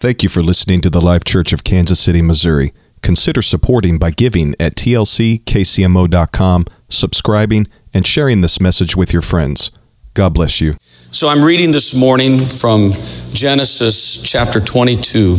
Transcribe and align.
Thank 0.00 0.22
you 0.22 0.30
for 0.30 0.42
listening 0.42 0.80
to 0.80 0.88
the 0.88 1.02
Life 1.02 1.24
Church 1.24 1.52
of 1.52 1.62
Kansas 1.62 2.00
City, 2.00 2.22
Missouri. 2.22 2.72
Consider 3.02 3.42
supporting 3.42 3.98
by 3.98 4.10
giving 4.10 4.54
at 4.58 4.74
tlckcmo.com, 4.74 6.66
subscribing, 6.88 7.66
and 7.92 8.06
sharing 8.06 8.40
this 8.40 8.62
message 8.62 8.96
with 8.96 9.12
your 9.12 9.20
friends. 9.20 9.70
God 10.14 10.32
bless 10.32 10.58
you. 10.58 10.76
So 10.80 11.28
I'm 11.28 11.44
reading 11.44 11.72
this 11.72 11.94
morning 11.94 12.40
from 12.40 12.92
Genesis 13.34 14.22
chapter 14.22 14.58
22. 14.58 15.36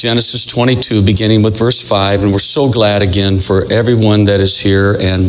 Genesis 0.00 0.46
22, 0.46 1.04
beginning 1.04 1.42
with 1.42 1.58
verse 1.58 1.86
5. 1.86 2.22
And 2.22 2.32
we're 2.32 2.38
so 2.38 2.72
glad 2.72 3.02
again 3.02 3.38
for 3.38 3.70
everyone 3.70 4.24
that 4.24 4.40
is 4.40 4.58
here. 4.58 4.96
And 4.98 5.24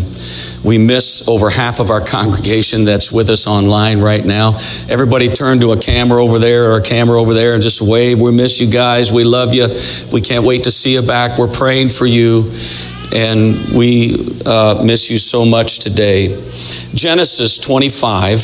we 0.64 0.78
miss 0.78 1.28
over 1.28 1.50
half 1.50 1.82
of 1.82 1.90
our 1.90 2.00
congregation 2.00 2.86
that's 2.86 3.12
with 3.12 3.30
us 3.30 3.48
online 3.48 4.00
right 4.00 4.24
now. 4.24 4.54
Everybody 4.90 5.28
turn 5.28 5.60
to 5.60 5.74
a 5.74 5.78
camera 5.78 6.24
over 6.24 6.40
there 6.40 6.72
or 6.72 6.78
a 6.78 6.82
camera 6.82 7.20
over 7.20 7.34
there 7.34 7.54
and 7.54 7.62
just 7.62 7.82
wave. 7.82 8.22
We 8.22 8.32
miss 8.32 8.62
you 8.62 8.72
guys. 8.72 9.12
We 9.12 9.26
love 9.26 9.54
you. 9.54 9.68
We 10.14 10.22
can't 10.22 10.46
wait 10.46 10.64
to 10.64 10.72
see 10.72 10.94
you 10.94 11.02
back. 11.02 11.38
We're 11.38 11.52
praying 11.52 11.90
for 11.90 12.06
you. 12.06 12.50
And 13.14 13.76
we 13.76 14.16
uh, 14.46 14.82
miss 14.86 15.12
you 15.12 15.18
so 15.18 15.44
much 15.44 15.80
today. 15.80 16.28
Genesis 16.96 17.58
25, 17.58 18.40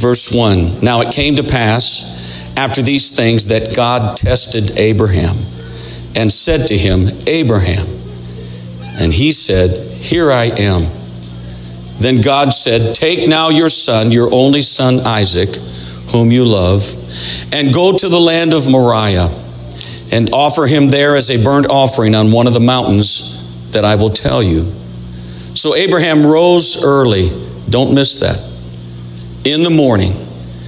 verse 0.00 0.34
1. 0.34 0.80
Now 0.82 1.02
it 1.02 1.12
came 1.12 1.36
to 1.36 1.42
pass 1.42 2.15
after 2.56 2.82
these 2.82 3.14
things 3.14 3.48
that 3.48 3.76
God 3.76 4.16
tested 4.16 4.78
Abraham 4.78 5.36
and 6.16 6.32
said 6.32 6.66
to 6.68 6.76
him, 6.76 7.06
Abraham. 7.26 7.86
And 8.98 9.12
he 9.12 9.32
said, 9.32 9.70
Here 10.00 10.32
I 10.32 10.44
am. 10.44 10.90
Then 11.98 12.20
God 12.22 12.52
said, 12.52 12.94
Take 12.94 13.28
now 13.28 13.50
your 13.50 13.68
son, 13.68 14.10
your 14.10 14.32
only 14.32 14.62
son 14.62 15.00
Isaac, 15.00 15.50
whom 16.12 16.30
you 16.30 16.44
love, 16.44 16.82
and 17.52 17.74
go 17.74 17.96
to 17.96 18.08
the 18.08 18.20
land 18.20 18.54
of 18.54 18.70
Moriah 18.70 19.28
and 20.12 20.32
offer 20.32 20.66
him 20.66 20.88
there 20.88 21.16
as 21.16 21.30
a 21.30 21.42
burnt 21.42 21.66
offering 21.68 22.14
on 22.14 22.32
one 22.32 22.46
of 22.46 22.54
the 22.54 22.60
mountains 22.60 23.72
that 23.72 23.84
I 23.84 23.96
will 23.96 24.10
tell 24.10 24.42
you. 24.42 24.62
So 24.62 25.74
Abraham 25.74 26.24
rose 26.24 26.84
early, 26.84 27.28
don't 27.68 27.94
miss 27.94 28.20
that, 28.20 28.38
in 29.44 29.62
the 29.62 29.70
morning 29.70 30.25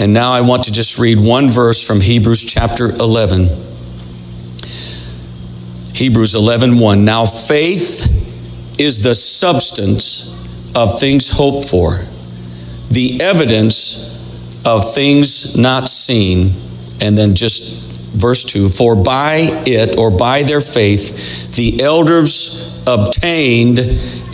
And 0.00 0.14
now 0.14 0.32
I 0.32 0.40
want 0.40 0.64
to 0.64 0.72
just 0.72 0.98
read 0.98 1.18
one 1.18 1.50
verse 1.50 1.86
from 1.86 2.00
Hebrews 2.00 2.42
chapter 2.42 2.86
11. 2.86 3.48
Hebrews 5.94 6.34
11 6.34 6.78
1. 6.78 7.04
Now 7.04 7.26
faith 7.26 8.80
is 8.80 9.02
the 9.02 9.14
substance 9.14 10.74
of 10.74 10.98
things 10.98 11.30
hoped 11.30 11.68
for, 11.68 11.98
the 12.88 13.18
evidence 13.20 14.64
of 14.66 14.94
things 14.94 15.58
not 15.58 15.86
seen. 15.86 16.54
And 17.02 17.16
then 17.16 17.34
just 17.34 18.16
verse 18.16 18.44
2 18.44 18.70
For 18.70 18.96
by 18.96 19.36
it, 19.66 19.98
or 19.98 20.10
by 20.10 20.44
their 20.44 20.62
faith, 20.62 21.54
the 21.56 21.82
elders 21.82 22.82
obtained 22.86 23.80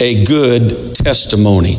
a 0.00 0.24
good 0.24 0.94
testimony. 0.94 1.78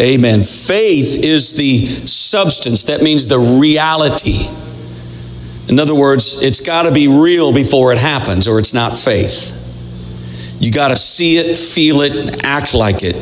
Amen. 0.00 0.42
Faith 0.42 1.22
is 1.22 1.56
the 1.58 1.84
substance, 1.84 2.84
that 2.84 3.02
means 3.02 3.28
the 3.28 3.38
reality. 3.38 4.48
In 5.70 5.78
other 5.78 5.94
words, 5.94 6.42
it's 6.42 6.64
got 6.66 6.86
to 6.86 6.92
be 6.92 7.06
real 7.06 7.52
before 7.52 7.92
it 7.92 7.98
happens, 7.98 8.48
or 8.48 8.58
it's 8.58 8.72
not 8.72 8.96
faith. 8.96 9.56
You 10.58 10.72
got 10.72 10.88
to 10.88 10.96
see 10.96 11.36
it, 11.36 11.54
feel 11.54 12.00
it, 12.00 12.16
and 12.16 12.44
act 12.44 12.74
like 12.74 13.02
it, 13.02 13.14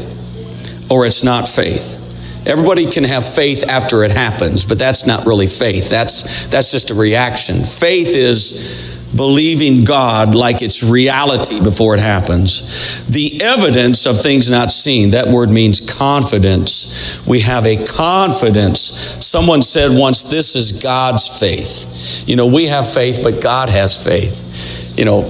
or 0.89 1.05
it's 1.05 1.25
not 1.25 1.49
faith. 1.49 2.05
Everybody 2.47 2.89
can 2.91 3.05
have 3.05 3.27
faith 3.27 3.69
after 3.69 4.05
it 4.05 4.13
happens, 4.13 4.65
but 4.65 4.79
that's 4.79 5.07
not 5.07 5.27
really 5.27 5.49
faith. 5.49 5.91
That's, 5.91 6.47
that's 6.47 6.71
just 6.71 6.91
a 6.91 6.95
reaction. 6.95 7.57
Faith 7.57 8.15
is 8.15 8.88
believing 9.17 9.85
God 9.85 10.35
like 10.35 10.63
it's 10.63 10.83
reality 10.83 11.63
before 11.63 11.95
it 11.95 12.01
happens. 12.01 13.07
The 13.07 13.41
evidence 13.43 14.07
of 14.07 14.21
things 14.21 14.51
not 14.51 14.71
seen, 14.71 15.11
that 15.11 15.29
word 15.29 15.51
means 15.51 15.97
confidence. 15.97 17.27
We 17.27 17.41
have 17.41 17.67
a 17.67 17.85
confidence. 17.87 18.81
Someone 18.81 19.63
said 19.63 19.99
once, 19.99 20.31
This 20.31 20.57
is 20.57 20.83
God's 20.83 21.41
faith. 21.41 22.29
You 22.29 22.37
know, 22.37 22.47
we 22.47 22.67
have 22.67 22.87
faith, 22.87 23.21
but 23.23 23.43
God 23.43 23.71
has 23.71 24.05
faith. 24.05 24.99
You 24.99 25.05
know, 25.05 25.23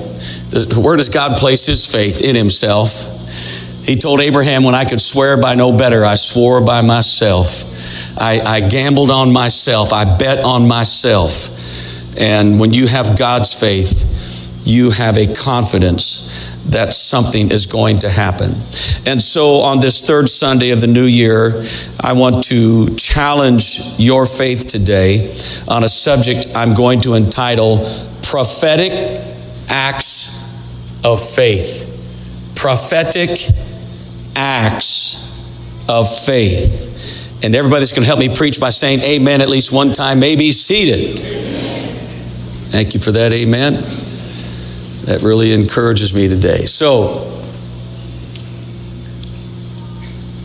where 0.82 0.96
does 0.96 1.08
God 1.08 1.36
place 1.36 1.66
his 1.66 1.86
faith? 1.86 2.24
In 2.24 2.34
himself. 2.34 3.14
He 3.86 3.96
told 3.96 4.20
Abraham, 4.20 4.64
When 4.64 4.74
I 4.74 4.84
could 4.84 5.00
swear 5.00 5.40
by 5.40 5.54
no 5.54 5.76
better, 5.76 6.04
I 6.04 6.16
swore 6.16 6.60
by 6.64 6.82
myself. 6.82 7.64
I, 8.18 8.40
I 8.40 8.68
gambled 8.68 9.10
on 9.10 9.32
myself. 9.32 9.92
I 9.92 10.18
bet 10.18 10.44
on 10.44 10.66
myself. 10.66 11.77
And 12.20 12.58
when 12.58 12.72
you 12.72 12.86
have 12.86 13.18
God's 13.18 13.58
faith, 13.58 14.62
you 14.64 14.90
have 14.90 15.16
a 15.16 15.32
confidence 15.34 16.48
that 16.70 16.92
something 16.92 17.50
is 17.50 17.66
going 17.66 18.00
to 18.00 18.10
happen. 18.10 18.50
And 19.06 19.22
so 19.22 19.56
on 19.62 19.80
this 19.80 20.06
third 20.06 20.28
Sunday 20.28 20.70
of 20.70 20.80
the 20.80 20.86
new 20.86 21.04
year, 21.04 21.64
I 22.00 22.12
want 22.12 22.44
to 22.44 22.94
challenge 22.96 23.98
your 23.98 24.26
faith 24.26 24.68
today 24.68 25.30
on 25.68 25.84
a 25.84 25.88
subject 25.88 26.48
I'm 26.54 26.74
going 26.74 27.00
to 27.02 27.14
entitle 27.14 27.78
Prophetic 28.22 28.92
Acts 29.70 31.02
of 31.04 31.20
Faith. 31.20 31.94
Prophetic 32.54 33.30
Acts 34.36 35.88
of 35.88 36.06
Faith. 36.06 37.42
And 37.44 37.54
everybody's 37.54 37.92
going 37.92 38.02
to 38.02 38.08
help 38.08 38.18
me 38.18 38.34
preach 38.34 38.60
by 38.60 38.70
saying 38.70 39.00
amen 39.00 39.40
at 39.40 39.48
least 39.48 39.72
one 39.72 39.92
time, 39.92 40.20
maybe 40.20 40.50
seated. 40.50 41.37
Thank 42.68 42.92
you 42.92 43.00
for 43.00 43.12
that. 43.12 43.32
Amen. 43.32 43.72
That 45.06 45.22
really 45.22 45.54
encourages 45.54 46.14
me 46.14 46.28
today. 46.28 46.66
So, 46.66 47.24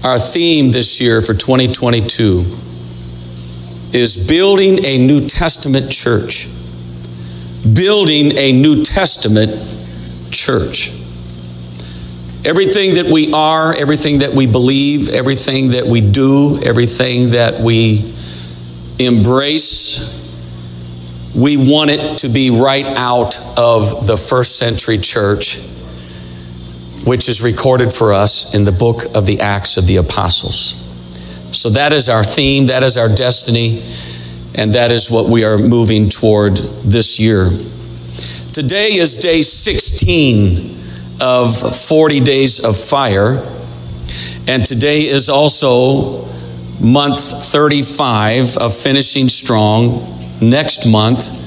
our 0.08 0.18
theme 0.18 0.72
this 0.72 1.02
year 1.02 1.22
for 1.22 1.34
2022 1.34 2.46
is 3.94 4.28
building 4.30 4.86
a 4.86 5.06
New 5.06 5.28
Testament 5.28 5.92
church. 5.92 6.48
Building 7.76 8.38
a 8.38 8.54
New 8.54 8.86
Testament 8.86 9.52
church. 10.32 10.92
Everything 12.46 12.96
that 12.96 13.10
we 13.12 13.34
are, 13.34 13.76
everything 13.76 14.20
that 14.20 14.34
we 14.34 14.48
believe, 14.48 15.10
everything 15.10 15.72
that 15.72 15.86
we 15.86 16.00
do, 16.00 16.60
everything 16.64 17.32
that 17.32 17.60
we 17.62 18.00
embrace, 19.00 20.23
we 21.36 21.58
want 21.58 21.90
it 21.90 22.20
to 22.20 22.30
be 22.30 22.60
right 22.62 22.86
out 22.86 23.36
of 23.58 24.06
the 24.06 24.18
first 24.18 24.60
century 24.60 24.98
church, 24.98 25.58
which 27.06 27.28
is 27.28 27.42
recorded 27.42 27.92
for 27.92 28.14
us 28.14 28.54
in 28.54 28.66
the 28.66 28.72
book 28.72 29.02
of 29.16 29.26
the 29.26 29.40
Acts 29.42 29.78
of 29.78 29.88
the 29.88 29.98
Apostles. 29.98 30.80
So 31.58 31.70
that 31.70 31.92
is 31.92 32.10
our 32.10 32.24
theme, 32.24 32.68
that 32.68 32.84
is 32.84 32.98
our 32.98 33.10
destiny, 33.10 33.82
and 34.62 34.74
that 34.76 34.92
is 34.92 35.10
what 35.10 35.30
we 35.30 35.44
are 35.44 35.58
moving 35.58 36.10
toward 36.10 36.54
this 36.86 37.20
year. 37.20 37.50
Today 38.54 38.94
is 38.94 39.18
day 39.18 39.42
16 39.42 40.78
of 41.22 41.56
40 41.88 42.20
days 42.20 42.64
of 42.64 42.78
fire, 42.78 43.42
and 44.48 44.66
today 44.66 45.00
is 45.00 45.30
also 45.30 46.26
month 46.80 47.20
35 47.20 48.58
of 48.58 48.74
finishing 48.76 49.30
strong 49.30 50.14
next 50.44 50.90
month 50.90 51.44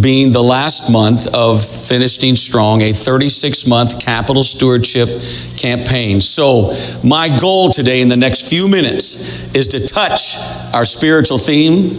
being 0.00 0.32
the 0.32 0.42
last 0.42 0.92
month 0.92 1.26
of 1.34 1.64
finishing 1.64 2.36
strong, 2.36 2.82
a 2.82 2.92
36 2.92 3.66
month 3.66 4.04
capital 4.04 4.42
stewardship 4.42 5.08
campaign. 5.56 6.20
So, 6.20 6.72
my 7.02 7.36
goal 7.40 7.70
today 7.70 8.02
in 8.02 8.08
the 8.08 8.16
next 8.16 8.50
few 8.50 8.68
minutes 8.68 9.54
is 9.54 9.68
to 9.68 9.80
touch 9.86 10.36
our 10.74 10.84
spiritual 10.84 11.38
theme, 11.38 11.96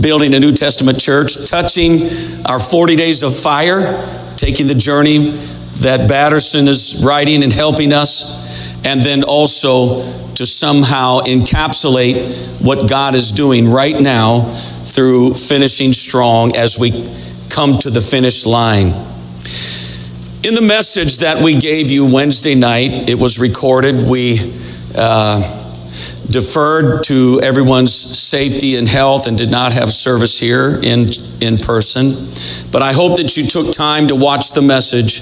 building 0.00 0.34
a 0.34 0.40
New 0.40 0.52
Testament 0.52 0.98
church, 0.98 1.50
touching 1.50 2.08
our 2.46 2.58
40 2.58 2.96
days 2.96 3.22
of 3.22 3.36
fire, 3.36 4.02
taking 4.36 4.66
the 4.66 4.74
journey 4.74 5.18
that 5.82 6.08
Batterson 6.08 6.68
is 6.68 7.04
writing 7.04 7.42
and 7.42 7.52
helping 7.52 7.92
us, 7.92 8.47
and 8.88 9.02
then 9.02 9.22
also 9.22 10.00
to 10.32 10.46
somehow 10.46 11.18
encapsulate 11.20 12.64
what 12.64 12.88
God 12.88 13.14
is 13.14 13.32
doing 13.32 13.68
right 13.68 14.00
now 14.00 14.40
through 14.40 15.34
finishing 15.34 15.92
strong 15.92 16.56
as 16.56 16.78
we 16.78 16.90
come 17.50 17.78
to 17.80 17.90
the 17.90 18.00
finish 18.00 18.46
line. 18.46 18.86
In 20.42 20.54
the 20.54 20.64
message 20.66 21.18
that 21.18 21.44
we 21.44 21.58
gave 21.58 21.90
you 21.90 22.10
Wednesday 22.10 22.54
night, 22.54 23.10
it 23.10 23.18
was 23.18 23.38
recorded. 23.38 24.08
We 24.08 24.38
uh, 24.96 25.40
deferred 26.30 27.04
to 27.04 27.40
everyone's 27.44 27.92
safety 27.92 28.76
and 28.76 28.88
health 28.88 29.28
and 29.28 29.36
did 29.36 29.50
not 29.50 29.74
have 29.74 29.90
service 29.90 30.40
here 30.40 30.80
in, 30.82 31.10
in 31.42 31.58
person. 31.58 32.12
But 32.72 32.80
I 32.80 32.94
hope 32.94 33.18
that 33.18 33.36
you 33.36 33.44
took 33.44 33.70
time 33.70 34.08
to 34.08 34.14
watch 34.14 34.52
the 34.52 34.62
message 34.62 35.20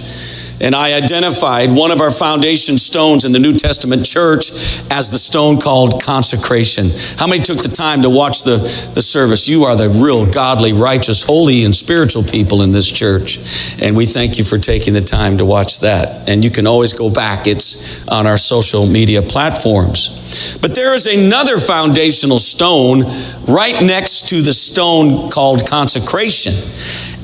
and 0.60 0.74
I 0.74 0.96
identified 0.96 1.70
one 1.70 1.90
of 1.90 2.00
our 2.00 2.10
foundation 2.10 2.78
stones 2.78 3.24
in 3.24 3.32
the 3.32 3.38
New 3.38 3.54
Testament 3.54 4.04
church 4.06 4.48
as 4.90 5.10
the 5.10 5.18
stone 5.18 5.58
called 5.60 6.02
consecration. 6.02 6.86
How 7.18 7.26
many 7.26 7.42
took 7.42 7.58
the 7.58 7.74
time 7.74 8.02
to 8.02 8.10
watch 8.10 8.44
the, 8.44 8.56
the 8.94 9.02
service? 9.02 9.48
You 9.48 9.64
are 9.64 9.76
the 9.76 9.88
real 10.02 10.30
godly, 10.30 10.72
righteous, 10.72 11.22
holy, 11.22 11.64
and 11.64 11.74
spiritual 11.74 12.22
people 12.22 12.62
in 12.62 12.72
this 12.72 12.90
church. 12.90 13.38
And 13.82 13.96
we 13.96 14.06
thank 14.06 14.38
you 14.38 14.44
for 14.44 14.58
taking 14.58 14.94
the 14.94 15.00
time 15.00 15.38
to 15.38 15.44
watch 15.44 15.80
that. 15.80 16.28
And 16.28 16.42
you 16.42 16.50
can 16.50 16.66
always 16.66 16.92
go 16.92 17.10
back, 17.10 17.46
it's 17.46 18.06
on 18.08 18.26
our 18.26 18.38
social 18.38 18.86
media 18.86 19.22
platforms. 19.22 20.58
But 20.60 20.74
there 20.74 20.94
is 20.94 21.06
another 21.06 21.58
foundational 21.58 22.38
stone 22.38 23.00
right 23.46 23.80
next 23.82 24.30
to 24.30 24.40
the 24.40 24.52
stone 24.52 25.30
called 25.30 25.68
consecration. 25.68 26.52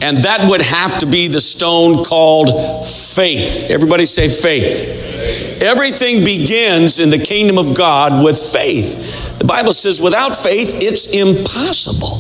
And 0.03 0.19
that 0.25 0.51
would 0.51 0.63
have 0.63 0.99
to 0.99 1.07
be 1.07 1.29
the 1.29 1.41
stone 1.41 2.05
called 2.05 2.51
faith. 2.85 3.71
Everybody 3.71 4.05
say 4.05 4.29
faith. 4.29 5.63
Everything 5.63 6.25
begins 6.25 6.99
in 6.99 7.09
the 7.09 7.19
kingdom 7.19 7.57
of 7.57 7.77
God 7.77 8.25
with 8.25 8.37
faith. 8.37 9.39
The 9.39 9.45
Bible 9.45 9.73
says 9.73 10.03
without 10.03 10.31
faith, 10.31 10.83
it's 10.83 11.15
impossible 11.15 12.19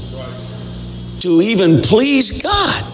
to 1.23 1.43
even 1.43 1.83
please 1.83 2.41
God. 2.41 2.85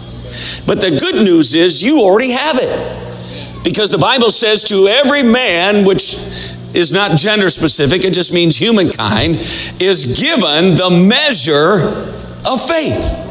But 0.65 0.81
the 0.81 0.97
good 0.99 1.23
news 1.23 1.53
is 1.53 1.83
you 1.83 2.01
already 2.01 2.31
have 2.31 2.57
it. 2.57 3.63
Because 3.63 3.91
the 3.91 3.99
Bible 3.99 4.31
says 4.31 4.63
to 4.65 4.87
every 4.87 5.21
man, 5.21 5.85
which 5.85 6.13
is 6.73 6.91
not 6.91 7.15
gender 7.15 7.49
specific, 7.49 8.03
it 8.03 8.13
just 8.13 8.33
means 8.33 8.57
humankind, 8.57 9.35
is 9.79 10.17
given 10.19 10.73
the 10.73 10.89
measure 11.07 11.93
of 12.49 12.59
faith. 12.59 13.28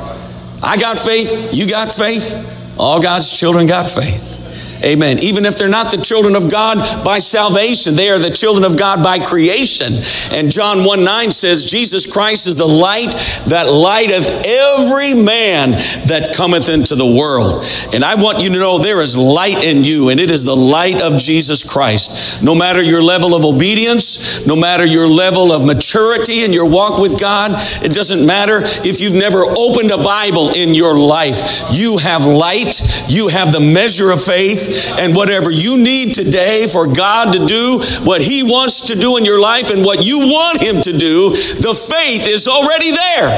I 0.63 0.77
got 0.77 0.99
faith, 0.99 1.51
you 1.53 1.69
got 1.69 1.91
faith, 1.91 2.77
all 2.79 3.01
God's 3.01 3.39
children 3.39 3.67
got 3.67 3.89
faith. 3.89 4.38
Amen. 4.85 5.19
Even 5.23 5.45
if 5.45 5.59
they're 5.59 5.69
not 5.69 5.91
the 5.91 6.01
children 6.01 6.37
of 6.37 6.51
God 6.51 6.79
by 7.05 7.19
salvation, 7.19 7.95
they 7.95 8.11
are 8.11 8.19
the 8.19 8.31
children 8.31 8.65
of 8.65 8.79
God 8.79 9.03
by 9.03 9.19
creation. 9.19 9.91
And 10.39 10.53
John 10.53 10.85
1 10.85 11.03
9 11.03 11.33
says, 11.33 11.69
Jesus 11.69 12.07
Christ 12.11 12.47
is 12.47 12.57
the 12.57 12.67
light 12.67 13.11
that 13.51 13.67
lighteth 13.67 14.31
every 14.47 15.15
man 15.15 15.73
that 16.07 16.33
cometh 16.37 16.71
into 16.71 16.95
the 16.95 17.07
world. 17.07 17.65
And 17.93 18.05
I 18.05 18.15
want 18.15 18.45
you 18.45 18.51
to 18.53 18.59
know 18.59 18.79
there 18.79 19.03
is 19.03 19.17
light 19.17 19.65
in 19.65 19.83
you, 19.83 20.11
and 20.11 20.21
it 20.21 20.31
is 20.31 20.45
the 20.45 20.55
light 20.55 21.03
of 21.03 21.19
Jesus 21.19 21.67
Christ. 21.67 22.43
No 22.43 22.55
matter 22.55 22.83
your 22.83 23.03
level 23.03 23.35
of 23.35 23.45
obedience, 23.45 24.47
no 24.47 24.55
matter 24.55 24.87
your 24.87 25.09
level 25.09 25.51
of 25.51 25.67
maturity 25.67 26.45
in 26.45 26.53
your 26.53 26.71
walk 26.71 27.01
with 27.01 27.21
God, 27.21 27.59
it 27.83 27.93
doesn't 27.93 28.25
matter 28.25 28.61
if 28.87 29.01
you've 29.01 29.19
never 29.19 29.43
opened 29.43 29.91
a 29.91 29.99
Bible 29.99 30.51
in 30.55 30.73
your 30.73 30.97
life. 30.97 31.67
You 31.73 31.99
have 31.99 32.27
light, 32.27 32.79
you 33.09 33.27
have 33.27 33.51
the 33.51 33.61
measure 33.61 34.13
of 34.13 34.23
faith 34.23 34.68
and 34.99 35.15
whatever 35.15 35.51
you 35.51 35.79
need 35.79 36.15
today 36.15 36.67
for 36.71 36.87
God 36.87 37.33
to 37.33 37.47
do 37.47 37.81
what 38.05 38.23
He 38.23 38.43
wants 38.43 38.89
to 38.89 38.95
do 38.95 39.17
in 39.17 39.25
your 39.25 39.41
life 39.41 39.71
and 39.71 39.85
what 39.85 40.05
you 40.05 40.19
want 40.19 40.63
Him 40.63 40.81
to 40.83 40.93
do, 40.93 41.31
the 41.31 41.75
faith 41.75 42.27
is 42.29 42.49
already 42.49 42.91
there. 42.91 43.29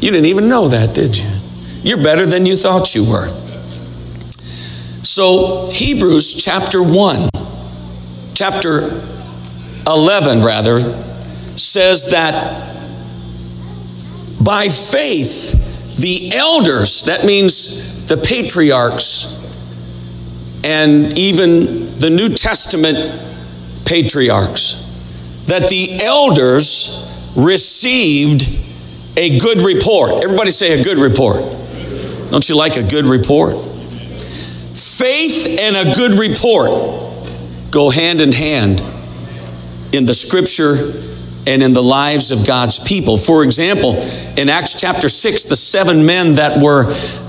You 0.00 0.10
didn't 0.10 0.26
even 0.26 0.48
know 0.48 0.68
that, 0.68 0.94
did 0.94 1.16
you? 1.16 1.30
You're 1.82 2.02
better 2.02 2.26
than 2.26 2.46
you 2.46 2.56
thought 2.56 2.94
you 2.94 3.08
were. 3.08 3.28
So, 5.04 5.68
Hebrews 5.70 6.44
chapter 6.44 6.82
1, 6.82 7.28
chapter 8.34 8.90
11, 9.86 10.40
rather, 10.40 10.78
says 11.56 12.10
that 12.12 12.32
by 14.44 14.68
faith, 14.68 15.61
the 16.02 16.32
elders, 16.34 17.04
that 17.04 17.24
means 17.24 18.06
the 18.08 18.16
patriarchs 18.16 19.38
and 20.64 21.16
even 21.16 21.48
the 21.98 22.10
New 22.10 22.28
Testament 22.28 22.98
patriarchs 23.86 25.46
that 25.46 25.68
the 25.70 26.02
elders 26.04 27.32
received 27.36 28.42
a 29.16 29.38
good 29.38 29.60
report. 29.60 30.24
Everybody 30.24 30.50
say 30.50 30.80
a 30.80 30.84
good 30.84 30.98
report. 30.98 31.38
Don't 32.30 32.48
you 32.48 32.56
like 32.56 32.76
a 32.76 32.82
good 32.82 33.06
report? 33.06 33.54
Faith 33.54 35.46
and 35.60 35.76
a 35.76 35.94
good 35.94 36.18
report 36.18 36.70
go 37.70 37.90
hand 37.90 38.20
in 38.20 38.32
hand 38.32 38.80
in 39.94 40.06
the 40.06 40.14
scripture 40.14 40.74
and 41.46 41.62
in 41.62 41.72
the 41.72 41.82
lives 41.82 42.30
of 42.30 42.46
God's 42.46 42.86
people. 42.86 43.16
For 43.16 43.42
example, 43.42 43.94
in 44.36 44.48
Acts 44.48 44.80
chapter 44.80 45.08
6, 45.08 45.44
the 45.44 45.56
seven 45.56 46.06
men 46.06 46.34
that 46.34 46.62
were 46.62 46.84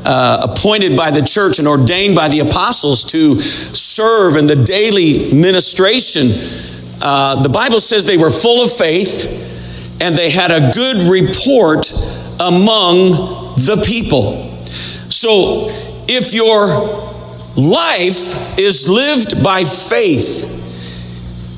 uh, 0.05 0.47
appointed 0.49 0.95
by 0.95 1.09
the 1.11 1.23
church 1.23 1.59
and 1.59 1.67
ordained 1.67 2.15
by 2.15 2.29
the 2.29 2.39
apostles 2.39 3.11
to 3.11 3.39
serve 3.39 4.35
in 4.35 4.45
the 4.45 4.55
daily 4.55 5.33
ministration, 5.33 6.29
uh, 7.01 7.41
the 7.41 7.49
Bible 7.49 7.79
says 7.79 8.05
they 8.05 8.17
were 8.17 8.29
full 8.29 8.61
of 8.61 8.71
faith 8.71 9.99
and 10.01 10.15
they 10.15 10.29
had 10.29 10.51
a 10.51 10.71
good 10.73 10.97
report 11.09 11.91
among 12.39 13.11
the 13.55 13.83
people. 13.87 14.43
So 15.09 15.69
if 16.07 16.33
your 16.33 16.67
life 17.57 18.59
is 18.59 18.89
lived 18.89 19.43
by 19.43 19.63
faith, 19.63 20.61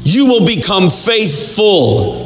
you 0.03 0.27
will 0.27 0.45
become 0.45 0.89
faithful 0.89 2.24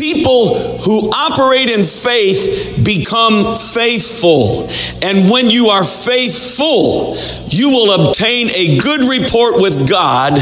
people 0.00 0.56
who 0.80 1.12
operate 1.12 1.68
in 1.68 1.84
faith 1.84 2.80
become 2.82 3.52
faithful. 3.52 4.64
And 5.04 5.30
when 5.30 5.50
you 5.50 5.68
are 5.68 5.84
faithful, 5.84 7.14
you 7.52 7.68
will 7.68 8.08
obtain 8.08 8.48
a 8.48 8.78
good 8.78 9.04
report 9.04 9.60
with 9.60 9.88
God 9.88 10.40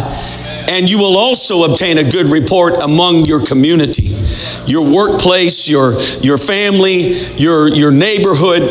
and 0.70 0.88
you 0.88 0.99
will 0.99 1.16
also 1.16 1.64
obtain 1.64 1.99
a 1.99 2.05
good 2.05 2.28
report 2.28 2.75
among 2.82 3.25
your 3.25 3.44
community, 3.44 4.14
your 4.66 4.84
workplace, 4.84 5.66
your, 5.66 5.99
your 6.20 6.37
family, 6.38 7.14
your, 7.37 7.69
your 7.69 7.90
neighborhood. 7.90 8.62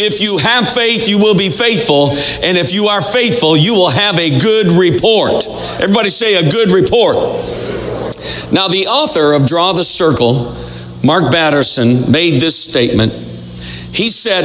If 0.00 0.22
you 0.22 0.38
have 0.38 0.66
faith, 0.66 1.08
you 1.08 1.18
will 1.18 1.36
be 1.36 1.50
faithful. 1.50 2.10
And 2.46 2.56
if 2.56 2.72
you 2.72 2.86
are 2.86 3.02
faithful, 3.02 3.56
you 3.56 3.74
will 3.74 3.90
have 3.90 4.16
a 4.16 4.38
good 4.38 4.68
report. 4.78 5.44
Everybody 5.82 6.08
say 6.08 6.36
a 6.38 6.48
good 6.48 6.70
report. 6.70 7.16
Now, 8.52 8.68
the 8.68 8.86
author 8.88 9.34
of 9.34 9.46
Draw 9.46 9.74
the 9.74 9.84
Circle, 9.84 10.54
Mark 11.04 11.32
Batterson, 11.32 12.10
made 12.10 12.40
this 12.40 12.56
statement. 12.56 13.12
He 13.92 14.08
said, 14.08 14.42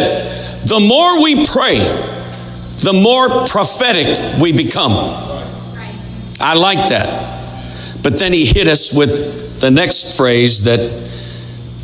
The 0.61 0.79
more 0.79 1.23
we 1.23 1.45
pray, 1.45 1.79
the 2.83 2.93
more 2.93 3.45
prophetic 3.47 4.41
we 4.41 4.51
become. 4.51 4.91
I 6.39 6.55
like 6.55 6.89
that. 6.89 7.31
But 8.03 8.19
then 8.19 8.33
he 8.33 8.45
hit 8.45 8.67
us 8.67 8.95
with 8.95 9.61
the 9.61 9.71
next 9.71 10.17
phrase 10.17 10.65
that 10.65 10.79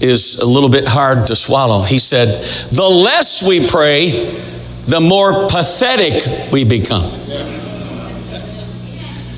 is 0.01 0.39
a 0.39 0.46
little 0.46 0.69
bit 0.69 0.86
hard 0.88 1.27
to 1.27 1.36
swallow. 1.36 1.84
He 1.84 2.00
said, 2.00 2.27
The 2.27 2.84
less 2.84 3.48
we 3.48 3.67
pray, 3.67 4.10
the 4.88 5.00
more 5.00 5.48
pathetic 5.48 6.51
we 6.51 6.65
become. 6.65 7.10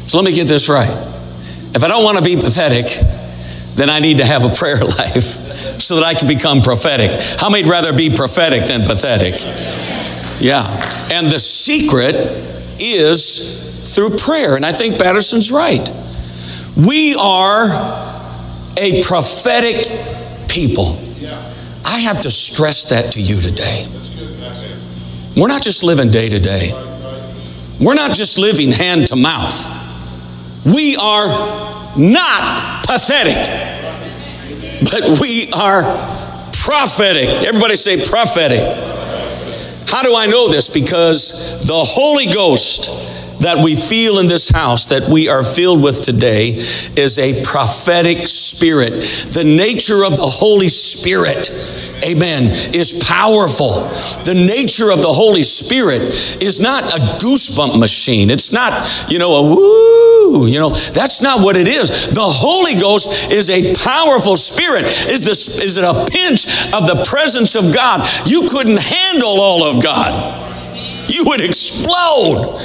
So 0.08 0.18
let 0.18 0.26
me 0.26 0.34
get 0.34 0.48
this 0.48 0.70
right. 0.70 1.11
If 1.74 1.84
I 1.84 1.88
don't 1.88 2.04
want 2.04 2.18
to 2.18 2.24
be 2.24 2.36
pathetic, 2.36 2.88
then 3.76 3.90
I 3.90 4.00
need 4.00 4.18
to 4.18 4.26
have 4.26 4.44
a 4.46 4.50
prayer 4.50 4.84
life 5.00 5.24
so 5.82 5.96
that 5.96 6.06
I 6.06 6.14
can 6.14 6.28
become 6.28 6.62
prophetic. 6.62 7.12
How 7.40 7.50
many'd 7.50 7.68
rather 7.68 7.96
be 7.96 8.14
prophetic 8.16 8.66
than 8.66 8.82
pathetic? 8.82 9.36
Yeah. 10.40 10.64
And 11.12 11.28
the 11.28 11.40
secret 11.40 12.16
is 12.80 13.96
through 13.96 14.18
prayer. 14.18 14.56
And 14.56 14.66
I 14.66 14.72
think 14.72 15.00
Batterson's 15.00 15.52
right. 15.52 15.90
We 16.76 17.16
are 17.16 17.66
a 18.78 19.04
prophetic 19.04 19.86
people. 20.50 20.98
I 21.86 22.00
have 22.00 22.22
to 22.22 22.32
stress 22.32 22.90
that 22.90 23.14
to 23.14 23.22
you 23.22 23.42
today. 23.42 23.86
We're 25.36 25.48
not 25.48 25.62
just 25.62 25.84
living 25.84 26.12
day 26.12 26.30
to 26.30 26.40
day, 26.40 26.72
we're 27.80 27.96
not 27.96 28.16
just 28.16 28.38
living 28.38 28.72
hand 28.72 29.08
to 29.08 29.16
mouth. 29.16 29.81
We 30.66 30.96
are 30.96 31.28
not 31.98 32.86
pathetic, 32.86 33.36
but 34.92 35.20
we 35.20 35.50
are 35.56 35.82
prophetic. 36.54 37.28
Everybody 37.48 37.76
say 37.76 37.98
prophetic. 37.98 38.60
How 39.90 40.04
do 40.04 40.16
I 40.16 40.28
know 40.28 40.50
this? 40.50 40.72
Because 40.74 41.66
the 41.68 41.74
Holy 41.74 42.32
Ghost 42.32 42.90
that 43.42 43.64
we 43.64 43.76
feel 43.76 44.20
in 44.20 44.28
this 44.28 44.50
house, 44.50 44.88
that 44.88 45.10
we 45.12 45.30
are 45.30 45.44
filled 45.44 45.84
with 45.84 46.04
today, 46.04 46.50
is 46.50 47.20
a 47.20 47.44
prophetic 47.44 48.28
spirit. 48.28 48.92
The 49.34 49.44
nature 49.46 50.04
of 50.06 50.16
the 50.16 50.28
Holy 50.28 50.70
Spirit 50.70 51.50
amen, 52.04 52.50
is 52.74 53.04
powerful. 53.08 53.86
The 54.26 54.34
nature 54.36 54.92
of 54.92 55.02
the 55.02 55.12
Holy 55.12 55.44
Spirit 55.44 56.02
is 56.42 56.62
not 56.62 56.84
a 56.84 57.00
goosebump 57.22 57.80
machine. 57.80 58.30
It's 58.30 58.54
not, 58.54 58.88
you 59.10 59.20
know, 59.20 59.36
a 59.36 59.44
woo, 59.44 60.48
you 60.48 60.60
know, 60.60 60.70
that's 60.70 61.22
not 61.22 61.42
what 61.42 61.56
it 61.56 61.68
is. 61.68 62.10
The 62.12 62.22
Holy 62.22 62.80
Ghost 62.80 63.32
is 63.32 63.50
a 63.50 63.74
powerful 63.84 64.36
spirit. 64.36 64.86
Is 64.86 65.26
this 65.26 65.62
is 65.62 65.78
it 65.78 65.84
a 65.84 66.06
pinch 66.10 66.74
of 66.74 66.88
the 66.88 67.04
presence 67.08 67.56
of 67.56 67.74
God? 67.74 68.08
You 68.26 68.48
couldn't 68.50 68.82
handle 68.82 69.40
all 69.40 69.64
of 69.64 69.84
God 69.84 70.51
you 71.12 71.24
would 71.26 71.42
explode. 71.42 72.58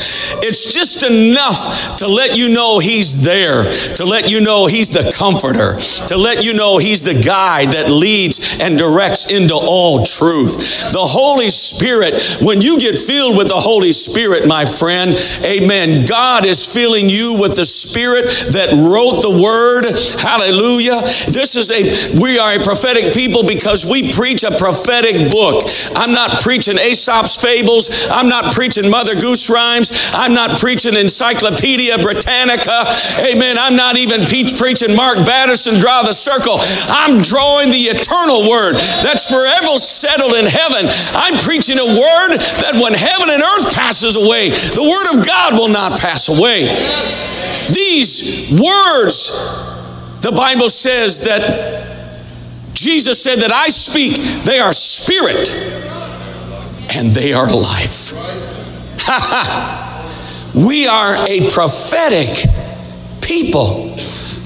It's 0.45 0.73
just 0.73 1.03
enough 1.03 1.97
to 1.99 2.09
let 2.09 2.37
you 2.37 2.53
know 2.53 2.79
He's 2.79 3.25
there, 3.25 3.65
to 3.97 4.05
let 4.05 4.31
you 4.31 4.41
know 4.41 4.67
He's 4.67 4.91
the 4.91 5.12
comforter, 5.17 5.76
to 6.09 6.17
let 6.17 6.45
you 6.45 6.55
know 6.55 6.79
He's 6.79 7.03
the 7.03 7.21
guide 7.21 7.73
that 7.73 7.91
leads 7.91 8.61
and 8.61 8.79
directs 8.79 9.31
into 9.31 9.55
all 9.55 10.05
truth. 10.05 10.93
The 10.93 11.03
Holy 11.03 11.50
Spirit, 11.50 12.23
when 12.43 12.61
you 12.61 12.79
get 12.79 12.97
filled 12.97 13.37
with 13.37 13.49
the 13.49 13.59
Holy 13.59 13.93
Spirit, 13.93 14.47
my 14.47 14.65
friend, 14.65 15.17
amen, 15.45 16.07
God 16.07 16.47
is 16.47 16.62
filling 16.62 17.09
you 17.09 17.38
with 17.41 17.57
the 17.57 17.65
Spirit 17.65 18.29
that 18.53 18.71
wrote 18.73 19.23
the 19.23 19.33
Word. 19.33 19.88
Hallelujah. 20.21 21.00
This 21.33 21.57
is 21.57 21.73
a, 21.73 21.81
we 22.21 22.38
are 22.38 22.61
a 22.61 22.62
prophetic 22.62 23.15
people 23.15 23.43
because 23.47 23.88
we 23.88 24.12
preach 24.12 24.45
a 24.45 24.53
prophetic 24.53 25.31
book. 25.31 25.65
I'm 25.97 26.12
not 26.12 26.43
preaching 26.43 26.76
Aesop's 26.79 27.41
fables. 27.41 28.09
I'm 28.11 28.29
not 28.29 28.36
preaching 28.52 28.90
Mother 28.90 29.14
Goose 29.14 29.49
rhymes. 29.50 30.11
I'm 30.12 30.35
not 30.35 30.59
preaching 30.59 30.97
Encyclopedia 30.97 31.97
Britannica. 31.99 32.87
Amen. 33.25 33.57
I'm 33.59 33.76
not 33.76 33.97
even 33.97 34.25
preaching 34.26 34.95
Mark 34.97 35.25
Batterson 35.25 35.81
Draw 35.81 36.02
the 36.02 36.12
Circle. 36.12 36.59
I'm 36.93 37.19
drawing 37.19 37.71
the 37.71 37.88
eternal 37.93 38.49
word 38.49 38.75
that's 39.05 39.31
forever 39.31 39.78
settled 39.78 40.35
in 40.35 40.47
heaven. 40.47 40.87
I'm 41.14 41.38
preaching 41.40 41.78
a 41.78 41.87
word 41.87 42.31
that 42.62 42.78
when 42.81 42.93
heaven 42.93 43.31
and 43.31 43.43
earth 43.43 43.75
passes 43.75 44.16
away, 44.16 44.50
the 44.50 44.85
word 44.85 45.19
of 45.19 45.26
God 45.26 45.55
will 45.55 45.69
not 45.69 45.99
pass 45.99 46.28
away. 46.28 46.66
These 47.73 48.50
words, 48.52 49.31
the 50.23 50.33
Bible 50.33 50.69
says 50.69 51.25
that 51.25 51.87
Jesus 52.75 53.23
said 53.23 53.37
that 53.37 53.52
I 53.52 53.69
speak, 53.69 54.16
they 54.45 54.59
are 54.61 54.73
spirit 54.73 55.49
and 56.95 57.11
they 57.11 57.33
are 57.33 57.52
life. 57.52 58.12
we 60.55 60.87
are 60.87 61.17
a 61.29 61.49
prophetic 61.50 62.37
people. 63.21 63.95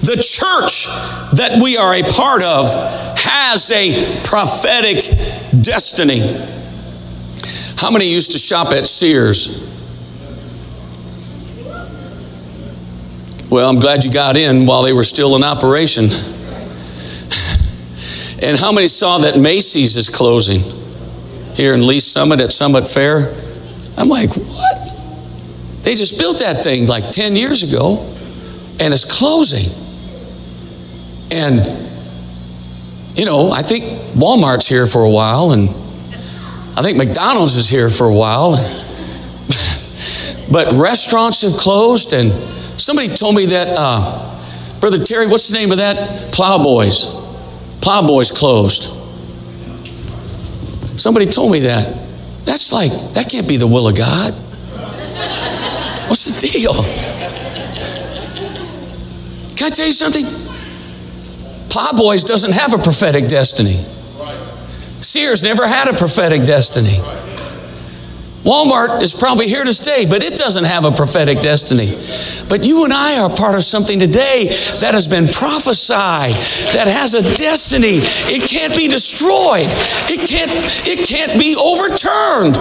The 0.03 0.17
church 0.17 0.87
that 1.39 1.61
we 1.63 1.77
are 1.77 1.95
a 1.95 2.03
part 2.03 2.43
of 2.43 2.73
has 3.19 3.71
a 3.71 4.23
prophetic 4.25 5.05
destiny. 5.63 6.21
How 7.77 7.91
many 7.91 8.11
used 8.11 8.33
to 8.33 8.39
shop 8.39 8.73
at 8.73 8.87
Sears? 8.87 9.69
Well, 13.51 13.69
I'm 13.69 13.81
glad 13.81 14.05
you 14.05 14.13
got 14.13 14.37
in 14.37 14.67
while 14.67 14.83
they 14.83 14.93
were 14.93 15.05
still 15.05 15.37
in 15.37 15.45
operation. 15.45 16.09
And 18.43 18.59
how 18.59 18.73
many 18.73 18.87
saw 18.87 19.19
that 19.19 19.39
Macy's 19.39 19.99
is 19.99 20.09
closing? 20.09 20.63
here 21.61 21.75
in 21.75 21.87
Lee's 21.87 22.07
Summit 22.07 22.41
at 22.41 22.53
Summit 22.53 22.89
Fair. 22.89 23.35
I'm 24.01 24.09
like, 24.09 24.31
what? 24.31 24.79
They 25.85 25.95
just 25.95 26.19
built 26.19 26.39
that 26.39 26.65
thing 26.65 26.87
like 26.87 27.11
10 27.11 27.37
years 27.37 27.63
ago 27.63 27.99
and 28.81 28.95
it's 28.95 29.19
closing. 29.19 29.69
And, 31.37 31.61
you 33.19 33.27
know, 33.27 33.51
I 33.51 33.61
think 33.61 33.85
Walmart's 34.17 34.67
here 34.67 34.87
for 34.87 35.05
a 35.05 35.11
while 35.11 35.53
and 35.53 35.69
I 36.79 36.83
think 36.83 36.97
McDonald's 36.97 37.57
is 37.57 37.69
here 37.69 37.91
for 37.91 38.07
a 38.07 38.15
while. 38.15 38.53
but 40.53 40.73
restaurants 40.81 41.43
have 41.43 41.61
closed 41.61 42.15
and 42.15 42.33
somebody 42.33 43.09
told 43.09 43.35
me 43.35 43.47
that, 43.47 43.69
uh, 43.79 44.81
Brother 44.81 45.05
Terry, 45.05 45.27
what's 45.27 45.49
the 45.51 45.59
name 45.59 45.73
of 45.73 45.79
that? 45.79 46.33
Plowboys. 46.33 47.21
Plowboys 47.83 48.31
closed. 48.31 48.85
Somebody 50.99 51.27
told 51.27 51.53
me 51.53 51.61
that. 51.61 52.10
That's 52.51 52.73
like, 52.73 52.91
that 53.15 53.31
can't 53.31 53.47
be 53.47 53.57
the 53.59 53.67
will 53.69 53.87
of 53.87 53.97
God. 53.97 54.33
What's 56.11 56.27
the 56.27 56.35
deal? 56.43 56.75
Can 59.55 59.71
I 59.71 59.71
tell 59.71 59.87
you 59.87 59.93
something? 59.93 60.27
Plowboys 61.71 62.25
doesn't 62.25 62.53
have 62.53 62.75
a 62.75 62.79
prophetic 62.79 63.29
destiny. 63.29 63.79
Sears 64.99 65.45
never 65.45 65.65
had 65.65 65.95
a 65.95 65.97
prophetic 65.97 66.43
destiny. 66.43 66.99
Walmart 68.41 69.03
is 69.03 69.13
probably 69.13 69.49
here 69.49 69.65
to 69.65 69.73
stay, 69.73 70.09
but 70.09 70.25
it 70.25 70.39
doesn't 70.39 70.65
have 70.65 70.89
a 70.89 70.91
prophetic 70.91 71.45
destiny. 71.45 71.93
But 72.49 72.65
you 72.65 72.89
and 72.89 72.93
I 72.93 73.21
are 73.21 73.29
part 73.29 73.55
of 73.55 73.63
something 73.63 74.01
today 74.01 74.49
that 74.81 74.97
has 74.97 75.05
been 75.05 75.29
prophesied, 75.29 76.41
that 76.73 76.89
has 76.89 77.13
a 77.13 77.21
destiny. 77.37 78.01
It 78.33 78.49
can't 78.49 78.73
be 78.73 78.89
destroyed. 78.89 79.69
It 80.09 80.25
can't, 80.25 80.49
it 80.89 81.05
can't 81.05 81.37
be 81.37 81.53
overturned. 81.53 82.57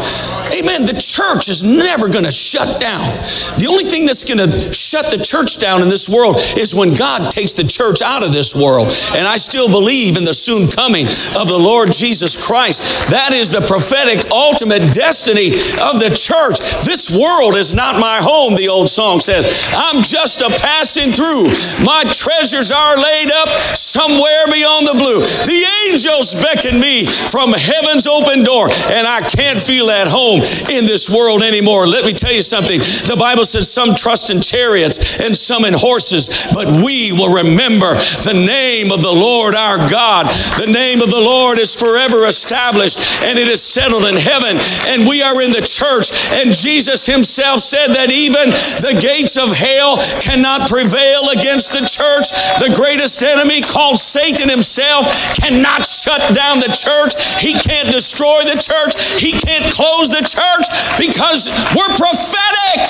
Amen. 0.52 0.84
The 0.84 1.00
church 1.00 1.48
is 1.48 1.64
never 1.64 2.12
going 2.12 2.28
to 2.28 2.36
shut 2.36 2.84
down. 2.84 3.08
The 3.56 3.72
only 3.72 3.88
thing 3.88 4.04
that's 4.04 4.28
going 4.28 4.44
to 4.44 4.52
shut 4.76 5.08
the 5.08 5.22
church 5.22 5.64
down 5.64 5.80
in 5.80 5.88
this 5.88 6.12
world 6.12 6.44
is 6.60 6.76
when 6.76 6.92
God 6.92 7.32
takes 7.32 7.56
the 7.56 7.64
church 7.64 8.04
out 8.04 8.28
of 8.28 8.36
this 8.36 8.52
world. 8.52 8.92
And 9.16 9.24
I 9.24 9.40
still 9.40 9.72
believe 9.72 10.20
in 10.20 10.28
the 10.28 10.36
soon 10.36 10.68
coming 10.68 11.08
of 11.40 11.48
the 11.48 11.60
Lord 11.60 11.96
Jesus 11.96 12.36
Christ. 12.36 12.84
That 13.16 13.32
is 13.32 13.56
the 13.56 13.64
prophetic 13.64 14.28
ultimate 14.28 14.92
destiny 14.92 15.56
of 15.78 16.00
the 16.00 16.10
church. 16.16 16.58
This 16.86 17.14
world 17.14 17.56
is 17.56 17.74
not 17.76 18.00
my 18.00 18.20
home, 18.22 18.56
the 18.56 18.70
old 18.70 18.90
song 18.90 19.20
says. 19.20 19.72
I'm 19.76 20.02
just 20.02 20.42
a 20.42 20.50
passing 20.50 21.12
through. 21.12 21.52
My 21.86 22.04
treasures 22.10 22.72
are 22.72 22.98
laid 22.98 23.30
up 23.44 23.50
somewhere 23.76 24.46
beyond 24.50 24.88
the 24.88 24.98
blue. 24.98 25.22
The 25.46 25.62
angels 25.90 26.34
beckon 26.42 26.80
me 26.80 27.06
from 27.06 27.54
heaven's 27.54 28.08
open 28.08 28.44
door, 28.44 28.70
and 28.96 29.06
I 29.06 29.22
can't 29.22 29.60
feel 29.60 29.90
at 29.90 30.08
home 30.08 30.42
in 30.72 30.86
this 30.86 31.10
world 31.10 31.44
anymore. 31.44 31.88
Let 31.88 32.06
me 32.06 32.14
tell 32.14 32.34
you 32.34 32.42
something. 32.42 32.80
The 32.80 33.18
Bible 33.20 33.46
says 33.46 33.72
some 33.72 33.96
trust 33.96 34.30
in 34.30 34.42
chariots 34.42 35.22
and 35.22 35.36
some 35.36 35.66
in 35.66 35.74
horses, 35.74 36.48
but 36.54 36.68
we 36.84 37.12
will 37.14 37.44
remember 37.44 37.94
the 38.26 38.36
name 38.36 38.92
of 38.92 39.02
the 39.02 39.12
Lord 39.12 39.56
our 39.56 39.78
God. 39.90 40.28
The 40.60 40.72
name 40.72 41.02
of 41.02 41.10
the 41.10 41.22
Lord 41.22 41.60
is 41.60 41.76
forever 41.76 42.26
established 42.26 43.00
and 43.24 43.38
it 43.38 43.48
is 43.48 43.62
settled 43.62 44.06
in 44.06 44.16
heaven, 44.16 44.58
and 44.94 45.08
we 45.08 45.22
are 45.22 45.42
in 45.42 45.52
the 45.52 45.59
the 45.60 45.68
church. 45.68 46.16
And 46.40 46.56
Jesus 46.56 47.06
himself 47.06 47.60
said 47.60 47.92
that 47.92 48.08
even 48.12 48.50
the 48.80 48.96
gates 48.96 49.36
of 49.36 49.52
hell 49.52 50.00
cannot 50.24 50.72
prevail 50.72 51.28
against 51.36 51.76
the 51.76 51.84
church. 51.84 52.32
The 52.64 52.72
greatest 52.80 53.20
enemy 53.20 53.60
called 53.62 54.00
Satan 54.00 54.48
himself 54.48 55.12
cannot 55.36 55.84
shut 55.84 56.24
down 56.32 56.64
the 56.64 56.72
church. 56.72 57.20
He 57.44 57.60
can't 57.60 57.92
destroy 57.92 58.40
the 58.48 58.56
church. 58.56 58.96
He 59.20 59.36
can't 59.36 59.68
close 59.76 60.08
the 60.08 60.24
church 60.24 60.72
because 60.96 61.52
we're 61.76 61.92
prophetic. 62.00 62.80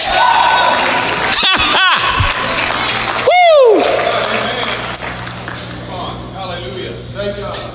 Woo! 3.25 3.81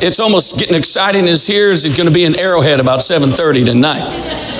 It's 0.01 0.21
almost 0.21 0.59
getting 0.59 0.77
exciting 0.77 1.27
as 1.29 1.47
here 1.47 1.71
is 1.71 1.85
it's 1.85 1.97
going 1.97 2.09
to 2.09 2.13
be 2.13 2.25
an 2.25 2.39
Arrowhead 2.39 2.81
about 2.81 3.01
7:30 3.01 3.65
tonight. 3.65 4.54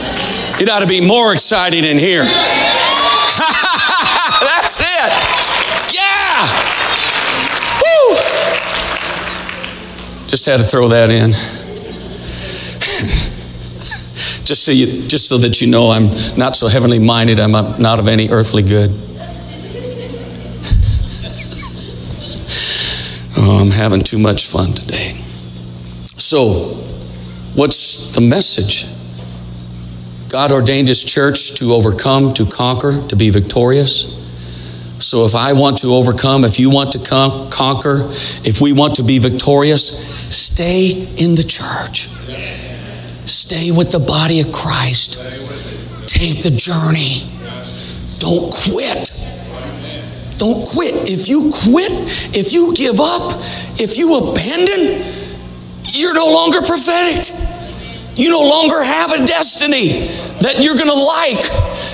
It 0.61 0.69
ought 0.69 0.81
to 0.81 0.87
be 0.87 1.01
more 1.05 1.33
exciting 1.33 1.83
in 1.83 1.99
here. 1.99 2.23
That's 4.45 4.81
it. 4.81 5.13
Yeah. 5.93 6.47
Woo. 7.83 8.15
Just 10.29 10.47
had 10.47 10.59
to 10.59 10.65
throw 10.65 10.87
that 10.89 11.11
in. 11.11 11.31
just 14.45 14.65
so 14.65 14.71
you, 14.71 14.87
just 14.87 15.29
so 15.29 15.39
that 15.39 15.61
you 15.61 15.67
know, 15.67 15.91
I'm 15.91 16.05
not 16.39 16.55
so 16.55 16.69
heavenly 16.69 17.01
minded. 17.01 17.41
I'm 17.41 17.51
not 17.51 17.99
of 17.99 18.07
any 18.07 18.29
earthly 18.31 18.63
good. 18.63 18.91
oh, 23.39 23.59
I'm 23.61 23.73
having 23.73 24.01
too 24.01 24.21
much 24.21 24.47
fun 24.47 24.73
today. 24.73 25.15
So, 26.17 26.75
what's 27.57 28.15
the 28.15 28.21
message? 28.21 28.94
God 30.35 30.51
ordained 30.51 30.89
His 30.89 31.05
church 31.05 31.61
to 31.61 31.67
overcome, 31.67 32.35
to 32.35 32.45
conquer, 32.45 33.01
to 33.07 33.15
be 33.15 33.31
victorious. 33.31 34.19
So 34.99 35.25
if 35.25 35.37
I 35.37 35.53
want 35.53 35.79
to 35.83 35.95
overcome, 35.95 36.43
if 36.43 36.59
you 36.59 36.71
want 36.71 36.91
to 36.95 36.99
con- 36.99 37.53
conquer, 37.53 38.11
if 38.43 38.61
we 38.61 38.73
want 38.73 38.97
to 38.97 39.05
be 39.05 39.21
victorious, 39.21 39.87
stay 40.35 40.91
in 41.23 41.37
the 41.37 41.45
church. 41.47 42.11
Stay 43.31 43.71
with 43.71 43.93
the 43.93 44.01
body 44.01 44.41
of 44.41 44.51
Christ. 44.51 45.23
Take 46.11 46.43
the 46.43 46.51
journey. 46.51 47.31
don't 48.19 48.51
quit. 48.51 49.07
Don't 50.43 50.67
quit. 50.67 51.15
If 51.15 51.29
you 51.29 51.55
quit, 51.63 51.95
if 52.35 52.53
you 52.53 52.75
give 52.75 52.99
up, 52.99 53.39
if 53.79 53.97
you 53.97 54.19
abandon, 54.19 54.99
you're 55.95 56.13
no 56.13 56.27
longer 56.27 56.59
prophetic. 56.59 57.23
You 58.17 58.31
no 58.31 58.43
longer 58.43 58.83
have 58.83 59.13
a 59.13 59.27
destiny 59.27 60.07
that 60.43 60.59
you're 60.59 60.75
going 60.75 60.91
to 60.91 61.03
like. 61.21 61.43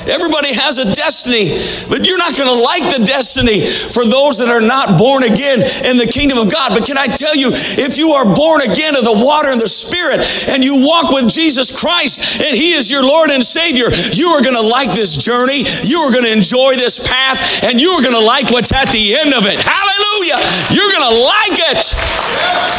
Everybody 0.09 0.56
has 0.56 0.80
a 0.80 0.88
destiny, 0.97 1.52
but 1.92 2.06
you're 2.06 2.18
not 2.18 2.32
going 2.32 2.49
to 2.49 2.56
like 2.56 2.88
the 2.88 3.04
destiny 3.04 3.62
for 3.66 4.09
those 4.09 4.40
that 4.40 4.49
are 4.49 4.64
not 4.64 4.97
born 4.97 5.23
again 5.28 5.61
in 5.85 6.00
the 6.00 6.09
kingdom 6.09 6.40
of 6.40 6.49
God. 6.49 6.73
But 6.73 6.88
can 6.88 6.97
I 6.97 7.06
tell 7.06 7.37
you, 7.37 7.52
if 7.52 8.00
you 8.00 8.16
are 8.16 8.25
born 8.25 8.64
again 8.64 8.97
of 8.97 9.04
the 9.04 9.18
water 9.20 9.52
and 9.52 9.61
the 9.61 9.68
Spirit 9.68 10.25
and 10.50 10.64
you 10.64 10.80
walk 10.80 11.12
with 11.12 11.28
Jesus 11.28 11.68
Christ 11.68 12.40
and 12.40 12.56
He 12.56 12.73
is 12.73 12.88
your 12.88 13.04
Lord 13.04 13.28
and 13.30 13.44
Savior, 13.44 13.92
you 14.16 14.32
are 14.32 14.42
going 14.42 14.56
to 14.56 14.64
like 14.64 14.97
this 14.97 15.20
journey. 15.20 15.62
You 15.85 16.00
are 16.09 16.12
going 16.12 16.25
to 16.25 16.32
enjoy 16.32 16.80
this 16.80 16.97
path 17.06 17.64
and 17.68 17.76
you 17.80 17.92
are 17.92 18.02
going 18.02 18.16
to 18.16 18.25
like 18.25 18.49
what's 18.50 18.73
at 18.73 18.88
the 18.88 19.20
end 19.20 19.37
of 19.37 19.44
it. 19.44 19.61
Hallelujah. 19.61 20.40
You're 20.73 20.90
going 20.90 21.06
to 21.12 21.16
like 21.20 21.59
it. 21.76 21.82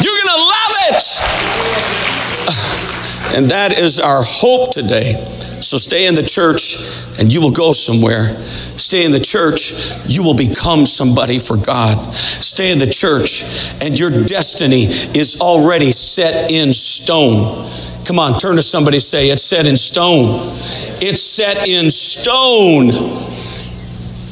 You're 0.02 0.18
going 0.20 0.34
to 0.34 0.42
love 0.42 0.72
it. 0.90 1.00
And 3.34 3.46
that 3.46 3.78
is 3.78 3.98
our 3.98 4.20
hope 4.22 4.72
today. 4.72 5.31
So 5.72 5.78
stay 5.78 6.06
in 6.06 6.14
the 6.14 6.22
church 6.22 6.76
and 7.18 7.32
you 7.32 7.40
will 7.40 7.50
go 7.50 7.72
somewhere. 7.72 8.24
Stay 8.76 9.06
in 9.06 9.10
the 9.10 9.18
church, 9.18 9.72
you 10.06 10.22
will 10.22 10.36
become 10.36 10.84
somebody 10.84 11.38
for 11.38 11.56
God. 11.56 11.96
Stay 12.12 12.72
in 12.72 12.78
the 12.78 12.86
church 12.86 13.72
and 13.80 13.98
your 13.98 14.10
destiny 14.26 14.84
is 15.16 15.40
already 15.40 15.90
set 15.90 16.52
in 16.52 16.74
stone. 16.74 17.64
Come 18.04 18.18
on, 18.18 18.38
turn 18.38 18.56
to 18.56 18.62
somebody 18.62 18.98
say, 18.98 19.30
It's 19.30 19.44
set 19.44 19.66
in 19.66 19.78
stone. 19.78 20.28
It's 21.00 21.22
set 21.22 21.66
in 21.66 21.90
stone. 21.90 22.92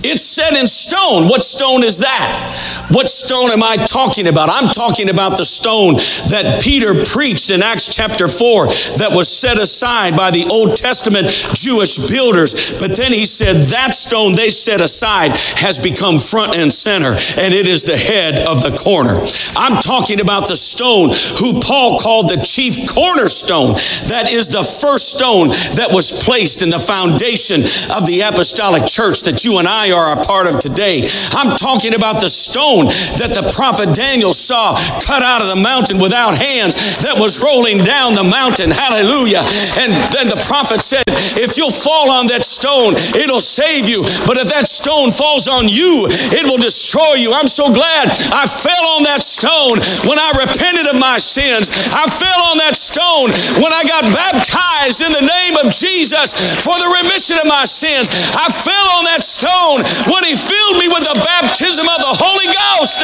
It's 0.03 0.25
set 0.25 0.57
in 0.57 0.67
stone. 0.67 1.29
What 1.29 1.45
stone 1.45 1.85
is 1.85 2.01
that? 2.01 2.89
What 2.89 3.09
stone 3.09 3.51
am 3.53 3.63
I 3.63 3.77
talking 3.77 4.29
about? 4.29 4.49
I'm 4.49 4.73
talking 4.73 5.11
about 5.11 5.37
the 5.37 5.45
stone 5.45 6.01
that 6.33 6.63
Peter 6.65 7.05
preached 7.05 7.51
in 7.51 7.63
Acts 7.63 7.95
chapter 7.95 8.27
4 8.27 8.67
that 8.97 9.13
was 9.13 9.29
set 9.29 9.61
aside 9.61 10.17
by 10.17 10.31
the 10.31 10.49
Old 10.49 10.77
Testament 10.77 11.29
Jewish 11.53 12.09
builders. 12.09 12.81
But 12.81 12.97
then 12.97 13.13
he 13.13 13.27
said 13.27 13.69
that 13.77 13.93
stone 13.93 14.35
they 14.35 14.49
set 14.49 14.81
aside 14.81 15.37
has 15.61 15.77
become 15.77 16.19
front 16.19 16.57
and 16.57 16.73
center, 16.73 17.13
and 17.37 17.53
it 17.53 17.69
is 17.69 17.85
the 17.85 18.01
head 18.01 18.41
of 18.49 18.65
the 18.65 18.73
corner. 18.81 19.21
I'm 19.61 19.77
talking 19.85 20.25
about 20.25 20.49
the 20.49 20.57
stone 20.57 21.13
who 21.37 21.61
Paul 21.61 22.01
called 22.01 22.33
the 22.33 22.41
chief 22.41 22.89
cornerstone. 22.89 23.77
That 24.09 24.33
is 24.33 24.49
the 24.49 24.65
first 24.65 25.21
stone 25.21 25.53
that 25.77 25.93
was 25.93 26.25
placed 26.25 26.65
in 26.65 26.73
the 26.73 26.81
foundation 26.81 27.61
of 27.93 28.09
the 28.09 28.25
apostolic 28.25 28.89
church 28.89 29.29
that 29.29 29.45
you 29.45 29.61
and 29.61 29.69
I 29.69 29.90
are 29.93 30.17
a 30.17 30.23
part 30.25 30.47
of 30.47 30.59
today. 30.61 31.05
I'm 31.35 31.57
talking 31.57 31.95
about 31.95 32.21
the 32.21 32.29
stone 32.29 32.87
that 33.19 33.33
the 33.35 33.47
prophet 33.55 33.95
Daniel 33.95 34.33
saw 34.33 34.75
cut 35.03 35.23
out 35.23 35.43
of 35.43 35.49
the 35.51 35.61
mountain 35.61 35.99
without 35.99 36.37
hands 36.37 36.75
that 37.03 37.19
was 37.19 37.43
rolling 37.43 37.83
down 37.83 38.15
the 38.15 38.27
mountain. 38.27 38.71
Hallelujah. 38.71 39.43
And 39.83 39.91
then 40.15 40.31
the 40.31 40.41
prophet 40.47 40.81
said, 40.81 41.07
If 41.39 41.59
you'll 41.59 41.75
fall 41.75 42.11
on 42.11 42.27
that 42.29 42.45
stone, 42.45 42.95
it'll 43.17 43.43
save 43.43 43.89
you. 43.89 44.03
But 44.27 44.39
if 44.39 44.49
that 44.53 44.67
stone 44.67 45.11
falls 45.11 45.49
on 45.49 45.69
you, 45.69 46.07
it 46.35 46.45
will 46.47 46.61
destroy 46.61 47.19
you. 47.19 47.33
I'm 47.35 47.49
so 47.51 47.73
glad 47.73 48.11
I 48.31 48.47
fell 48.47 48.85
on 48.97 49.03
that 49.05 49.23
stone 49.23 49.81
when 50.07 50.19
I 50.19 50.31
repented 50.39 50.87
of 50.87 50.99
my 50.99 51.19
sins. 51.19 51.71
I 51.93 52.07
fell 52.07 52.41
on 52.51 52.59
that 52.59 52.77
stone 52.77 53.31
when 53.63 53.73
I 53.73 53.83
got 53.87 54.07
baptized 54.11 55.03
in 55.03 55.13
the 55.13 55.25
name 55.25 55.55
of 55.61 55.73
Jesus 55.73 56.35
for 56.63 56.77
the 56.79 56.89
remission 57.03 57.39
of 57.39 57.47
my 57.47 57.65
sins. 57.65 58.11
I 58.37 58.51
fell 58.51 58.87
on 58.99 59.05
that 59.11 59.23
stone 59.23 59.80
when 60.09 60.23
He 60.25 60.35
filled 60.35 60.77
me 60.79 60.89
with 60.89 61.05
the 61.07 61.17
baptism 61.23 61.87
of 61.89 61.99
the 62.03 62.15
Holy 62.19 62.49
Ghost. 62.51 63.03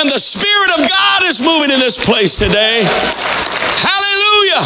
And 0.00 0.10
the 0.10 0.18
Spirit 0.18 0.70
of 0.78 0.88
God 0.88 1.24
is 1.24 1.40
moving 1.40 1.70
in 1.70 1.80
this 1.80 1.96
place 1.96 2.38
today. 2.38 2.84
Hallelujah. 3.80 4.62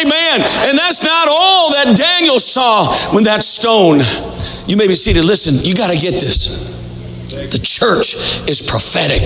Amen. 0.00 0.40
And 0.68 0.78
that's 0.78 1.04
not 1.04 1.28
all 1.28 1.70
that 1.72 1.96
Daniel 1.96 2.38
saw 2.38 2.92
when 3.12 3.24
that 3.24 3.42
stone. 3.42 3.98
You 4.66 4.76
may 4.76 4.86
be 4.86 4.94
seated. 4.94 5.24
Listen, 5.24 5.64
you 5.66 5.74
got 5.74 5.90
to 5.90 5.98
get 5.98 6.14
this. 6.14 6.79
The 7.30 7.60
church 7.62 8.14
is 8.48 8.62
prophetic 8.66 9.22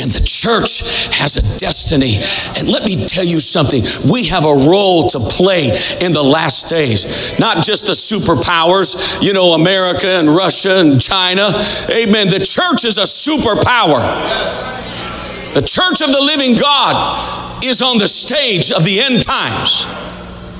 and 0.00 0.10
the 0.10 0.22
church 0.24 1.12
has 1.16 1.36
a 1.36 1.44
destiny. 1.58 2.20
And 2.58 2.68
let 2.68 2.84
me 2.84 3.04
tell 3.06 3.24
you 3.24 3.40
something 3.40 3.82
we 4.10 4.26
have 4.28 4.44
a 4.44 4.56
role 4.68 5.08
to 5.10 5.18
play 5.18 5.72
in 6.00 6.12
the 6.12 6.22
last 6.22 6.68
days. 6.68 7.38
Not 7.38 7.64
just 7.64 7.86
the 7.86 7.96
superpowers, 7.96 9.22
you 9.22 9.32
know, 9.32 9.54
America 9.54 10.08
and 10.08 10.28
Russia 10.28 10.80
and 10.80 11.00
China. 11.00 11.48
Amen. 11.88 12.28
The 12.28 12.42
church 12.44 12.84
is 12.84 12.98
a 12.98 13.08
superpower. 13.08 14.02
The 15.54 15.62
church 15.62 16.00
of 16.00 16.12
the 16.12 16.20
living 16.20 16.56
God 16.56 17.64
is 17.64 17.82
on 17.82 17.98
the 17.98 18.08
stage 18.08 18.72
of 18.72 18.84
the 18.84 19.00
end 19.00 19.22
times. 19.22 19.86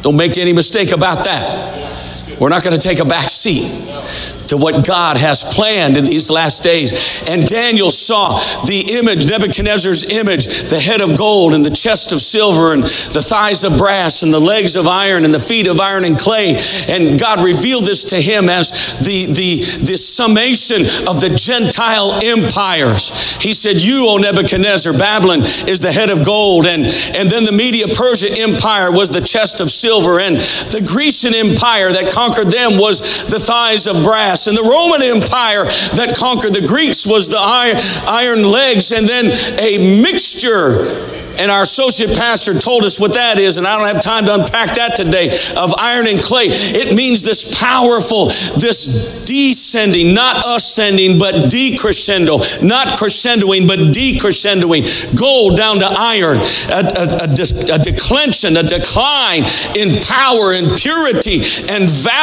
Don't 0.02 0.16
make 0.16 0.36
any 0.38 0.52
mistake 0.52 0.92
about 0.92 1.24
that. 1.24 2.01
We're 2.42 2.48
not 2.48 2.64
going 2.64 2.74
to 2.74 2.88
take 2.88 2.98
a 2.98 3.04
back 3.04 3.28
seat 3.28 3.70
to 4.50 4.58
what 4.58 4.84
God 4.84 5.16
has 5.16 5.54
planned 5.54 5.96
in 5.96 6.04
these 6.04 6.28
last 6.28 6.64
days. 6.64 7.22
And 7.30 7.46
Daniel 7.46 7.90
saw 7.90 8.34
the 8.66 8.98
image, 8.98 9.30
Nebuchadnezzar's 9.30 10.10
image, 10.10 10.44
the 10.68 10.82
head 10.82 11.00
of 11.00 11.16
gold 11.16 11.54
and 11.54 11.64
the 11.64 11.70
chest 11.70 12.12
of 12.12 12.20
silver 12.20 12.74
and 12.74 12.82
the 12.82 13.22
thighs 13.22 13.62
of 13.62 13.78
brass 13.78 14.24
and 14.24 14.34
the 14.34 14.42
legs 14.42 14.74
of 14.74 14.88
iron 14.88 15.24
and 15.24 15.32
the 15.32 15.38
feet 15.38 15.70
of 15.70 15.78
iron 15.78 16.04
and 16.04 16.18
clay. 16.18 16.58
And 16.90 17.14
God 17.14 17.46
revealed 17.46 17.86
this 17.86 18.10
to 18.10 18.20
him 18.20 18.50
as 18.50 18.98
the, 19.06 19.30
the, 19.30 19.50
the 19.86 19.96
summation 19.96 20.82
of 21.06 21.22
the 21.22 21.30
Gentile 21.30 22.18
empires. 22.20 23.38
He 23.38 23.54
said, 23.54 23.78
You, 23.80 24.04
O 24.10 24.18
Nebuchadnezzar, 24.18 24.92
Babylon 24.98 25.46
is 25.70 25.78
the 25.78 25.94
head 25.94 26.10
of 26.10 26.26
gold. 26.26 26.66
And, 26.66 26.82
and 27.14 27.30
then 27.30 27.46
the 27.46 27.54
Media 27.54 27.86
Persia 27.86 28.28
Empire 28.34 28.90
was 28.90 29.14
the 29.14 29.22
chest 29.22 29.62
of 29.62 29.70
silver. 29.70 30.18
And 30.18 30.36
the 30.74 30.84
Grecian 30.84 31.32
Empire 31.32 31.88
that 31.88 32.12
conquered 32.12 32.31
them 32.40 32.80
was 32.80 33.28
the 33.28 33.38
thighs 33.38 33.86
of 33.86 34.02
brass 34.02 34.46
and 34.46 34.56
the 34.56 34.64
Roman 34.64 35.02
Empire 35.04 35.64
that 36.00 36.16
conquered 36.16 36.54
the 36.54 36.66
Greeks 36.66 37.06
was 37.06 37.28
the 37.28 37.36
iron 37.38 38.42
legs, 38.42 38.92
and 38.92 39.06
then 39.06 39.28
a 39.60 40.00
mixture 40.00 40.88
and 41.38 41.50
our 41.50 41.62
associate 41.62 42.16
pastor 42.16 42.54
told 42.54 42.84
us 42.84 43.00
what 43.00 43.14
that 43.14 43.38
is, 43.38 43.56
and 43.56 43.66
I 43.66 43.78
don't 43.78 43.88
have 43.88 44.02
time 44.02 44.24
to 44.26 44.34
unpack 44.34 44.76
that 44.76 44.96
today 44.96 45.32
of 45.56 45.72
iron 45.78 46.06
and 46.06 46.20
clay. 46.20 46.46
It 46.48 46.94
means 46.94 47.24
this 47.24 47.58
powerful, 47.58 48.26
this 48.60 49.24
descending, 49.24 50.14
not 50.14 50.44
ascending, 50.44 51.18
but 51.18 51.48
decrescendo, 51.48 52.40
not 52.62 52.98
crescendoing, 52.98 53.66
but 53.66 53.78
decrescendoing. 53.96 54.84
Gold 55.18 55.56
down 55.56 55.78
to 55.78 55.88
iron, 55.88 56.38
a, 56.68 56.80
a, 56.84 57.04
a, 57.24 57.76
a 57.76 57.78
declension, 57.80 58.56
a 58.56 58.62
decline 58.62 59.44
in 59.76 60.00
power 60.04 60.52
and 60.52 60.76
purity 60.76 61.40
and 61.72 61.88
value 61.88 62.21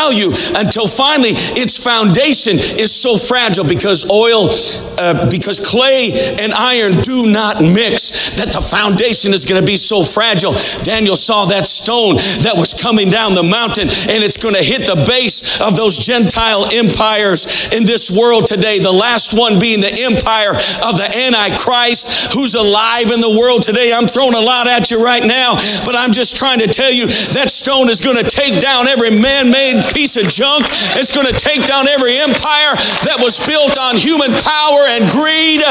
until 0.55 0.87
finally 0.87 1.35
its 1.59 1.83
foundation 1.83 2.55
is 2.55 2.95
so 2.95 3.17
fragile 3.17 3.67
because 3.67 4.09
oil, 4.09 4.49
uh, 4.97 5.29
because 5.29 5.59
clay 5.59 6.11
and 6.39 6.53
iron 6.53 6.93
do 7.03 7.27
not 7.31 7.61
mix 7.61 8.35
that 8.39 8.51
the 8.51 8.61
foundation 8.61 9.09
foundation 9.09 9.33
is 9.33 9.45
going 9.45 9.59
to 9.59 9.65
be 9.65 9.77
so 9.77 10.03
fragile. 10.03 10.53
Daniel 10.83 11.15
saw 11.15 11.45
that 11.45 11.67
stone 11.67 12.15
that 12.43 12.53
was 12.55 12.73
coming 12.73 13.09
down 13.09 13.33
the 13.33 13.43
mountain 13.43 13.87
and 13.89 14.19
it's 14.23 14.37
going 14.37 14.55
to 14.55 14.63
hit 14.63 14.85
the 14.85 14.99
base 15.07 15.61
of 15.61 15.75
those 15.75 15.97
Gentile 15.97 16.67
empires 16.71 17.71
in 17.73 17.83
this 17.83 18.09
world 18.09 18.45
today. 18.45 18.79
The 18.79 18.91
last 18.91 19.37
one 19.37 19.59
being 19.59 19.79
the 19.79 19.91
empire 20.03 20.51
of 20.83 20.97
the 20.97 21.07
Antichrist 21.07 22.33
who's 22.33 22.55
alive 22.55 23.11
in 23.11 23.19
the 23.19 23.35
world 23.35 23.63
today. 23.63 23.91
I'm 23.93 24.07
throwing 24.07 24.35
a 24.35 24.43
lot 24.43 24.67
at 24.67 24.91
you 24.91 25.03
right 25.03 25.23
now, 25.23 25.55
but 25.85 25.95
I'm 25.95 26.11
just 26.11 26.37
trying 26.37 26.59
to 26.59 26.69
tell 26.69 26.91
you 26.91 27.07
that 27.37 27.51
stone 27.51 27.89
is 27.89 27.99
going 27.99 28.17
to 28.17 28.27
take 28.27 28.59
down 28.59 28.87
every 28.87 29.11
man 29.11 29.51
made 29.51 29.79
piece 29.93 30.17
of 30.17 30.29
junk. 30.29 30.65
It's 30.97 31.13
going 31.13 31.27
to 31.27 31.37
take 31.37 31.65
down 31.65 31.87
every 31.87 32.17
empire 32.17 32.73
that 33.09 33.17
was 33.19 33.39
built 33.43 33.77
on 33.77 33.97
human 33.97 34.31
power 34.41 34.85
and 34.95 35.05
greed 35.09 35.61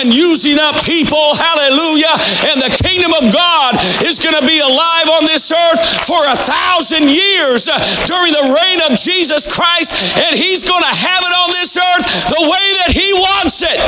and 0.00 0.12
using 0.12 0.58
up 0.60 0.76
people. 0.84 1.36
Hallelujah. 1.36 2.14
And 2.52 2.60
the 2.60 2.72
kingdom 2.82 3.12
of 3.16 3.28
God 3.32 3.76
is 4.04 4.18
going 4.18 4.36
to 4.36 4.46
be 4.46 4.60
alive 4.60 5.08
on 5.18 5.28
this 5.28 5.52
earth 5.52 5.80
for 6.06 6.20
a 6.28 6.36
thousand 6.36 7.10
years 7.10 7.68
uh, 7.68 7.76
during 8.08 8.32
the 8.32 8.46
reign 8.52 8.80
of 8.88 8.98
Jesus 8.98 9.44
Christ, 9.46 9.92
and 10.26 10.36
He's 10.36 10.66
going 10.66 10.82
to 10.82 10.94
have 10.94 11.22
it 11.22 11.34
on 11.34 11.48
this 11.52 11.76
earth 11.76 12.04
the 12.32 12.42
way 12.42 12.66
that 12.84 12.90
He 12.92 13.08
wants 13.14 13.62
it. 13.62 13.78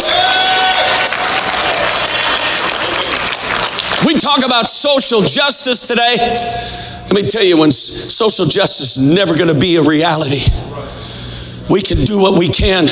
We 4.06 4.14
talk 4.14 4.44
about 4.44 4.68
social 4.68 5.20
justice 5.20 5.86
today. 5.86 6.97
Let 7.10 7.24
me 7.24 7.30
tell 7.30 7.42
you, 7.42 7.58
when 7.58 7.72
social 7.72 8.44
justice 8.44 8.98
is 8.98 9.02
never 9.02 9.34
going 9.34 9.48
to 9.48 9.58
be 9.58 9.76
a 9.76 9.82
reality. 9.82 10.44
We 11.68 11.82
can 11.82 12.04
do 12.04 12.18
what 12.18 12.38
we 12.38 12.48
can. 12.48 12.86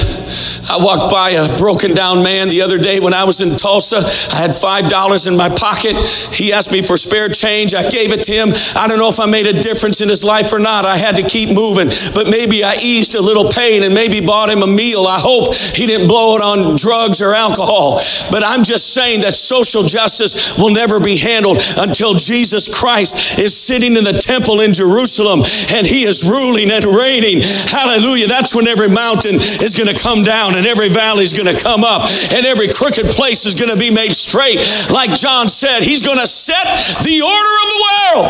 I 0.69 0.79
walked 0.83 1.13
by 1.13 1.31
a 1.39 1.47
broken 1.59 1.95
down 1.95 2.23
man 2.23 2.49
the 2.49 2.63
other 2.63 2.79
day 2.79 2.99
when 2.99 3.15
I 3.15 3.25
was 3.25 3.41
in 3.41 3.57
Tulsa. 3.57 4.03
I 4.35 4.43
had 4.43 4.51
$5 4.51 4.91
in 5.31 5.37
my 5.37 5.49
pocket. 5.49 5.95
He 6.35 6.53
asked 6.53 6.73
me 6.73 6.83
for 6.83 6.97
spare 6.97 7.29
change. 7.29 7.75
I 7.75 7.89
gave 7.89 8.13
it 8.13 8.27
to 8.27 8.33
him. 8.33 8.51
I 8.75 8.89
don't 8.89 8.99
know 8.99 9.09
if 9.09 9.21
I 9.21 9.31
made 9.31 9.47
a 9.47 9.55
difference 9.55 10.01
in 10.01 10.09
his 10.09 10.25
life 10.25 10.53
or 10.53 10.59
not. 10.59 10.85
I 10.85 10.99
had 10.99 11.17
to 11.17 11.23
keep 11.23 11.55
moving, 11.55 11.89
but 12.15 12.27
maybe 12.27 12.65
I 12.65 12.77
eased 12.83 13.15
a 13.15 13.23
little 13.23 13.49
pain 13.49 13.87
and 13.87 13.95
maybe 13.95 14.25
bought 14.25 14.51
him 14.51 14.63
a 14.63 14.67
meal. 14.67 15.07
I 15.07 15.23
hope 15.23 15.55
he 15.55 15.87
didn't 15.87 16.09
blow 16.09 16.37
it 16.37 16.43
on 16.43 16.75
drugs 16.77 17.23
or 17.23 17.33
alcohol. 17.33 18.03
But 18.35 18.43
I'm 18.43 18.67
just 18.67 18.93
saying 18.93 19.23
that 19.23 19.33
social 19.33 19.83
justice 19.83 20.59
will 20.59 20.75
never 20.75 20.99
be 20.99 21.17
handled 21.17 21.63
until 21.79 22.15
Jesus 22.15 22.67
Christ 22.67 23.39
is 23.39 23.57
sitting 23.57 23.97
in 23.97 24.03
the 24.03 24.19
temple 24.19 24.61
in 24.61 24.73
Jerusalem 24.73 25.47
and 25.73 25.87
he 25.87 26.03
is 26.05 26.27
ruling 26.27 26.75
and 26.75 26.85
reigning. 26.85 27.41
Hallelujah. 27.71 28.27
That's 28.27 28.55
when 28.55 28.66
every 28.67 28.89
mountain 28.89 29.35
is 29.37 29.75
going 29.75 29.89
to 29.89 29.99
come 29.99 30.23
down 30.23 30.57
and 30.57 30.67
every 30.67 30.89
valley 30.89 31.25
is 31.25 31.33
going 31.33 31.49
to 31.55 31.63
come 31.63 31.85
up 31.85 32.09
and 32.33 32.47
every 32.47 32.69
crooked 32.69 33.07
place 33.07 33.47
is 33.47 33.55
going 33.55 33.71
to 33.71 33.79
be 33.79 33.91
made 33.91 34.15
straight. 34.15 34.59
Like 34.93 35.15
John 35.15 35.49
said, 35.49 35.83
he's 35.83 36.03
going 36.03 36.19
to 36.19 36.27
set 36.27 36.67
the 37.05 37.23
order 37.23 37.57
of 37.63 37.69
the 37.73 37.81
world. 37.87 38.27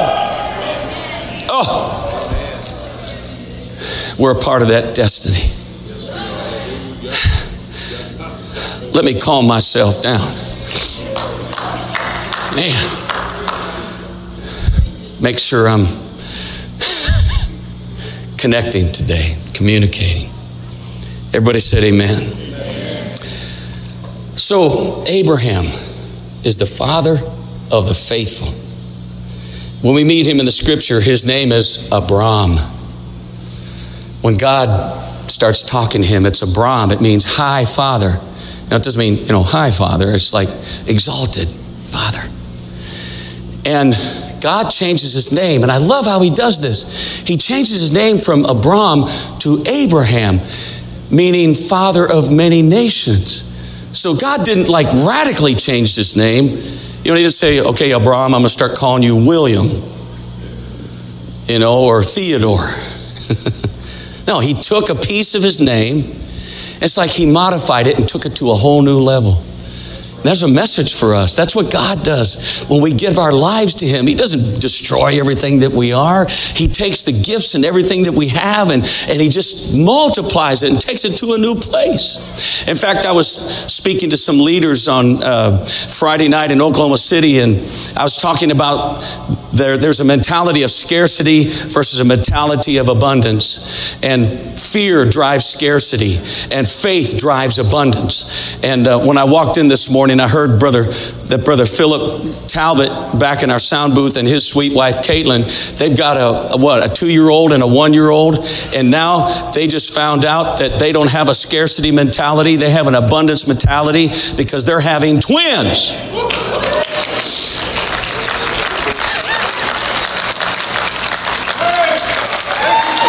Oh, 1.48 2.02
we're 4.18 4.36
a 4.36 4.40
part 4.40 4.62
of 4.62 4.68
that 4.68 4.96
destiny. 4.96 5.52
Let 8.94 9.04
me 9.04 9.20
calm 9.20 9.46
myself 9.46 10.00
down. 10.00 10.26
Man, 12.56 12.72
make 15.20 15.38
sure 15.38 15.68
I'm 15.68 15.84
connecting 18.38 18.90
today, 18.90 19.36
communicating. 19.56 20.28
Everybody 21.34 21.60
said 21.60 21.84
amen. 21.84 22.32
So, 24.36 25.02
Abraham 25.08 25.64
is 26.44 26.56
the 26.58 26.66
father 26.66 27.14
of 27.74 27.88
the 27.88 27.94
faithful. 27.94 28.52
When 29.82 29.94
we 29.94 30.04
meet 30.04 30.26
him 30.26 30.38
in 30.40 30.46
the 30.46 30.52
scripture, 30.52 31.00
his 31.00 31.24
name 31.26 31.52
is 31.52 31.88
Abram. 31.92 32.52
When 34.22 34.36
God 34.36 34.68
starts 35.30 35.68
talking 35.68 36.02
to 36.02 36.08
him, 36.08 36.26
it's 36.26 36.42
Abram. 36.42 36.90
It 36.90 37.00
means 37.00 37.24
high 37.24 37.64
father. 37.64 38.12
Now, 38.70 38.76
it 38.76 38.82
doesn't 38.82 38.98
mean, 38.98 39.16
you 39.16 39.32
know, 39.32 39.42
high 39.42 39.70
father. 39.70 40.12
It's 40.12 40.34
like 40.34 40.48
exalted 40.88 41.48
father. 41.48 42.28
And 43.64 43.94
God 44.40 44.70
changes 44.70 45.12
his 45.12 45.32
name, 45.32 45.62
and 45.62 45.70
I 45.70 45.78
love 45.78 46.04
how 46.04 46.20
he 46.20 46.30
does 46.30 46.60
this. 46.60 47.26
He 47.26 47.36
changes 47.36 47.80
his 47.80 47.92
name 47.92 48.18
from 48.18 48.44
Abram 48.44 49.04
to 49.40 49.64
Abraham, 49.66 50.38
meaning 51.10 51.54
father 51.54 52.06
of 52.10 52.32
many 52.32 52.62
nations. 52.62 53.52
So 53.96 54.14
God 54.14 54.44
didn't 54.44 54.68
like 54.68 54.86
radically 55.06 55.54
change 55.54 55.96
his 55.96 56.16
name. 56.16 56.44
You 56.46 57.12
don't 57.12 57.16
need 57.16 57.24
to 57.24 57.30
say, 57.30 57.60
okay, 57.60 57.92
Abram, 57.92 58.34
I'm 58.34 58.42
going 58.42 58.42
to 58.42 58.48
start 58.48 58.76
calling 58.76 59.02
you 59.02 59.24
William, 59.24 59.66
you 61.46 61.58
know, 61.58 61.84
or 61.86 62.02
Theodore. 62.02 62.58
no, 64.26 64.40
he 64.40 64.54
took 64.54 64.90
a 64.90 64.94
piece 64.94 65.34
of 65.34 65.42
his 65.42 65.60
name. 65.60 65.98
It's 66.82 66.98
like 66.98 67.10
he 67.10 67.26
modified 67.26 67.86
it 67.86 67.98
and 67.98 68.08
took 68.08 68.26
it 68.26 68.36
to 68.36 68.50
a 68.50 68.54
whole 68.54 68.82
new 68.82 69.00
level. 69.00 69.42
There's 70.26 70.42
a 70.42 70.48
message 70.48 70.94
for 70.94 71.14
us. 71.14 71.36
That's 71.36 71.54
what 71.54 71.72
God 71.72 72.04
does 72.04 72.66
when 72.68 72.82
we 72.82 72.92
give 72.92 73.18
our 73.18 73.32
lives 73.32 73.74
to 73.76 73.86
Him. 73.86 74.06
He 74.06 74.14
doesn't 74.14 74.60
destroy 74.60 75.20
everything 75.20 75.60
that 75.60 75.72
we 75.72 75.92
are, 75.92 76.26
He 76.28 76.66
takes 76.68 77.04
the 77.04 77.12
gifts 77.12 77.54
and 77.54 77.64
everything 77.64 78.02
that 78.04 78.14
we 78.16 78.28
have 78.28 78.70
and, 78.70 78.82
and 78.82 79.20
He 79.20 79.28
just 79.28 79.78
multiplies 79.78 80.62
it 80.62 80.72
and 80.72 80.80
takes 80.80 81.04
it 81.04 81.18
to 81.18 81.34
a 81.34 81.38
new 81.38 81.54
place. 81.54 82.66
In 82.68 82.76
fact, 82.76 83.06
I 83.06 83.12
was 83.12 83.28
speaking 83.28 84.10
to 84.10 84.16
some 84.16 84.38
leaders 84.38 84.88
on 84.88 85.22
uh, 85.22 85.64
Friday 85.64 86.28
night 86.28 86.50
in 86.50 86.60
Oklahoma 86.60 86.98
City, 86.98 87.38
and 87.38 87.54
I 87.96 88.02
was 88.02 88.20
talking 88.20 88.50
about 88.50 88.98
there, 89.52 89.78
there's 89.78 90.00
a 90.00 90.04
mentality 90.04 90.62
of 90.64 90.70
scarcity 90.70 91.44
versus 91.44 92.00
a 92.00 92.04
mentality 92.04 92.78
of 92.78 92.88
abundance. 92.88 94.02
And 94.02 94.26
fear 94.58 95.08
drives 95.08 95.44
scarcity, 95.44 96.16
and 96.54 96.66
faith 96.66 97.18
drives 97.18 97.58
abundance. 97.58 98.62
And 98.64 98.86
uh, 98.86 99.00
when 99.00 99.16
I 99.16 99.24
walked 99.24 99.58
in 99.58 99.68
this 99.68 99.92
morning, 99.92 100.15
I 100.20 100.28
heard 100.28 100.60
brother 100.60 100.84
that 100.84 101.42
brother 101.44 101.66
Philip 101.66 102.46
Talbot 102.46 103.20
back 103.20 103.42
in 103.42 103.50
our 103.50 103.58
sound 103.58 103.94
booth 103.94 104.16
and 104.16 104.26
his 104.26 104.46
sweet 104.46 104.72
wife 104.72 104.96
Caitlin. 104.98 105.42
They've 105.78 105.96
got 105.96 106.16
a, 106.16 106.54
a 106.54 106.58
what 106.58 106.84
a 106.84 106.92
two 106.92 107.10
year 107.10 107.28
old 107.28 107.52
and 107.52 107.62
a 107.62 107.66
one 107.66 107.92
year 107.92 108.10
old, 108.10 108.36
and 108.74 108.90
now 108.90 109.26
they 109.52 109.66
just 109.66 109.94
found 109.94 110.24
out 110.24 110.58
that 110.58 110.78
they 110.78 110.92
don't 110.92 111.10
have 111.10 111.28
a 111.28 111.34
scarcity 111.34 111.90
mentality; 111.90 112.56
they 112.56 112.70
have 112.70 112.86
an 112.86 112.94
abundance 112.94 113.48
mentality 113.48 114.08
because 114.36 114.64
they're 114.64 114.80
having 114.80 115.18
twins. 115.20 115.94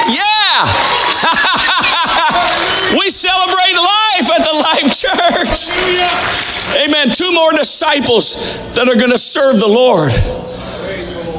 Yeah. 0.07 0.65
we 2.97 3.09
celebrate 3.09 3.56
Church. 4.85 5.69
Amen. 6.85 7.09
Two 7.11 7.31
more 7.33 7.51
disciples 7.51 8.59
that 8.75 8.87
are 8.87 8.95
going 8.99 9.11
to 9.11 9.17
serve 9.17 9.59
the 9.59 9.67
Lord. 9.67 10.11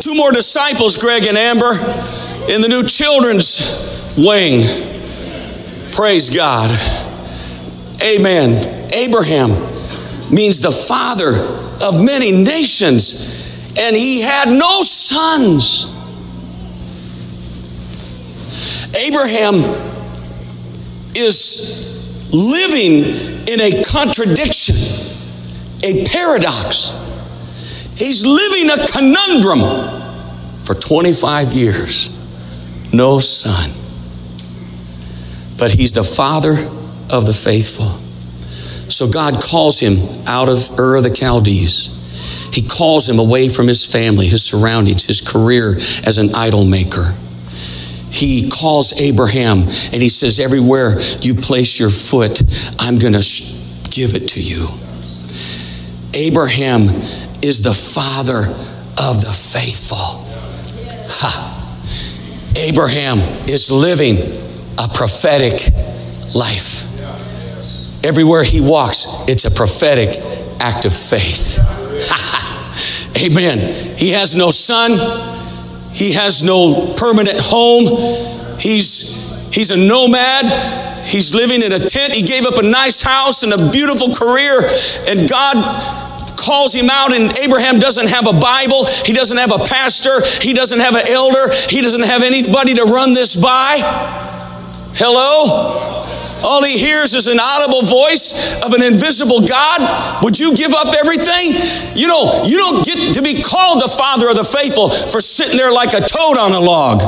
Two 0.00 0.14
more 0.14 0.32
disciples, 0.32 0.96
Greg 0.96 1.26
and 1.26 1.36
Amber, 1.36 1.70
in 2.50 2.60
the 2.60 2.68
new 2.68 2.82
children's 2.82 4.14
wing. 4.16 4.62
Praise 5.92 6.34
God. 6.34 6.70
Amen. 8.02 8.56
Abraham 8.94 9.50
means 10.32 10.60
the 10.62 10.70
father 10.70 11.30
of 11.84 12.04
many 12.04 12.32
nations, 12.32 13.74
and 13.78 13.94
he 13.94 14.20
had 14.22 14.48
no 14.48 14.82
sons. 14.82 15.94
Abraham 19.06 19.54
is 21.14 21.87
living 22.32 23.04
in 23.48 23.60
a 23.60 23.82
contradiction, 23.84 24.76
a 25.82 26.04
paradox. 26.06 26.92
He's 27.96 28.24
living 28.24 28.70
a 28.70 28.86
conundrum 28.88 29.60
for 30.64 30.74
25 30.74 31.52
years. 31.52 32.14
No 32.92 33.18
son. 33.18 33.70
But 35.58 35.72
he's 35.74 35.94
the 35.94 36.04
father 36.04 36.52
of 36.52 37.26
the 37.26 37.32
faithful. 37.32 37.86
So 38.90 39.08
God 39.08 39.42
calls 39.42 39.80
him 39.80 39.98
out 40.26 40.48
of 40.48 40.78
Ur 40.78 40.96
of 40.96 41.04
the 41.04 41.14
Chaldees. 41.14 41.96
He 42.54 42.66
calls 42.66 43.08
him 43.08 43.18
away 43.18 43.48
from 43.48 43.66
his 43.66 43.90
family, 43.90 44.26
his 44.26 44.44
surroundings, 44.44 45.04
his 45.04 45.20
career 45.20 45.74
as 45.76 46.18
an 46.18 46.34
idol 46.34 46.64
maker 46.64 47.14
he 48.18 48.50
calls 48.50 49.00
Abraham 49.00 49.58
and 49.58 50.02
he 50.02 50.08
says, 50.08 50.40
Everywhere 50.40 50.98
you 51.22 51.34
place 51.34 51.78
your 51.78 51.90
foot, 51.90 52.42
I'm 52.80 52.98
going 52.98 53.14
to 53.14 53.24
give 53.90 54.14
it 54.14 54.28
to 54.30 54.42
you. 54.42 54.66
Abraham 56.14 56.82
is 57.42 57.62
the 57.62 57.72
father 57.72 58.40
of 58.98 59.22
the 59.22 59.32
faithful. 59.32 60.26
Ha. 61.08 61.54
Abraham 62.56 63.18
is 63.48 63.70
living 63.70 64.16
a 64.78 64.88
prophetic 64.88 65.54
life. 66.34 66.84
Everywhere 68.04 68.42
he 68.44 68.60
walks, 68.60 69.28
it's 69.28 69.44
a 69.44 69.50
prophetic 69.50 70.10
act 70.60 70.84
of 70.84 70.92
faith. 70.92 71.58
Amen. 73.24 73.58
He 73.96 74.10
has 74.10 74.34
no 74.34 74.50
son, 74.50 74.92
he 75.98 76.12
has 76.14 76.44
no 76.44 76.94
permanent 76.94 77.38
home. 77.40 77.86
He's, 78.58 79.50
he's 79.52 79.70
a 79.72 79.76
nomad. 79.76 80.46
He's 81.04 81.34
living 81.34 81.60
in 81.62 81.72
a 81.72 81.78
tent. 81.78 82.12
He 82.12 82.22
gave 82.22 82.46
up 82.46 82.58
a 82.58 82.62
nice 82.62 83.02
house 83.02 83.42
and 83.42 83.52
a 83.52 83.70
beautiful 83.70 84.14
career. 84.14 84.62
And 85.10 85.28
God 85.28 85.58
calls 86.38 86.72
him 86.72 86.86
out, 86.88 87.12
and 87.12 87.36
Abraham 87.38 87.80
doesn't 87.80 88.08
have 88.10 88.28
a 88.28 88.38
Bible. 88.38 88.86
He 89.04 89.12
doesn't 89.12 89.36
have 89.36 89.50
a 89.50 89.64
pastor. 89.64 90.22
He 90.40 90.54
doesn't 90.54 90.78
have 90.78 90.94
an 90.94 91.08
elder. 91.08 91.50
He 91.68 91.82
doesn't 91.82 92.06
have 92.06 92.22
anybody 92.22 92.74
to 92.74 92.84
run 92.84 93.12
this 93.12 93.34
by. 93.34 93.78
Hello? 94.94 95.97
All 96.42 96.62
he 96.62 96.78
hears 96.78 97.14
is 97.14 97.26
an 97.26 97.38
audible 97.40 97.82
voice 97.82 98.60
of 98.62 98.72
an 98.72 98.82
invisible 98.82 99.46
God. 99.46 100.22
Would 100.22 100.38
you 100.38 100.54
give 100.54 100.72
up 100.74 100.94
everything? 100.94 101.54
You 101.94 102.08
know, 102.08 102.42
you 102.44 102.58
don't 102.58 102.84
get 102.84 103.14
to 103.14 103.22
be 103.22 103.42
called 103.42 103.80
the 103.80 103.88
father 103.88 104.28
of 104.28 104.36
the 104.36 104.44
faithful 104.44 104.90
for 104.90 105.20
sitting 105.20 105.56
there 105.56 105.72
like 105.72 105.94
a 105.94 106.00
toad 106.00 106.38
on 106.38 106.52
a 106.52 106.60
log. 106.60 107.02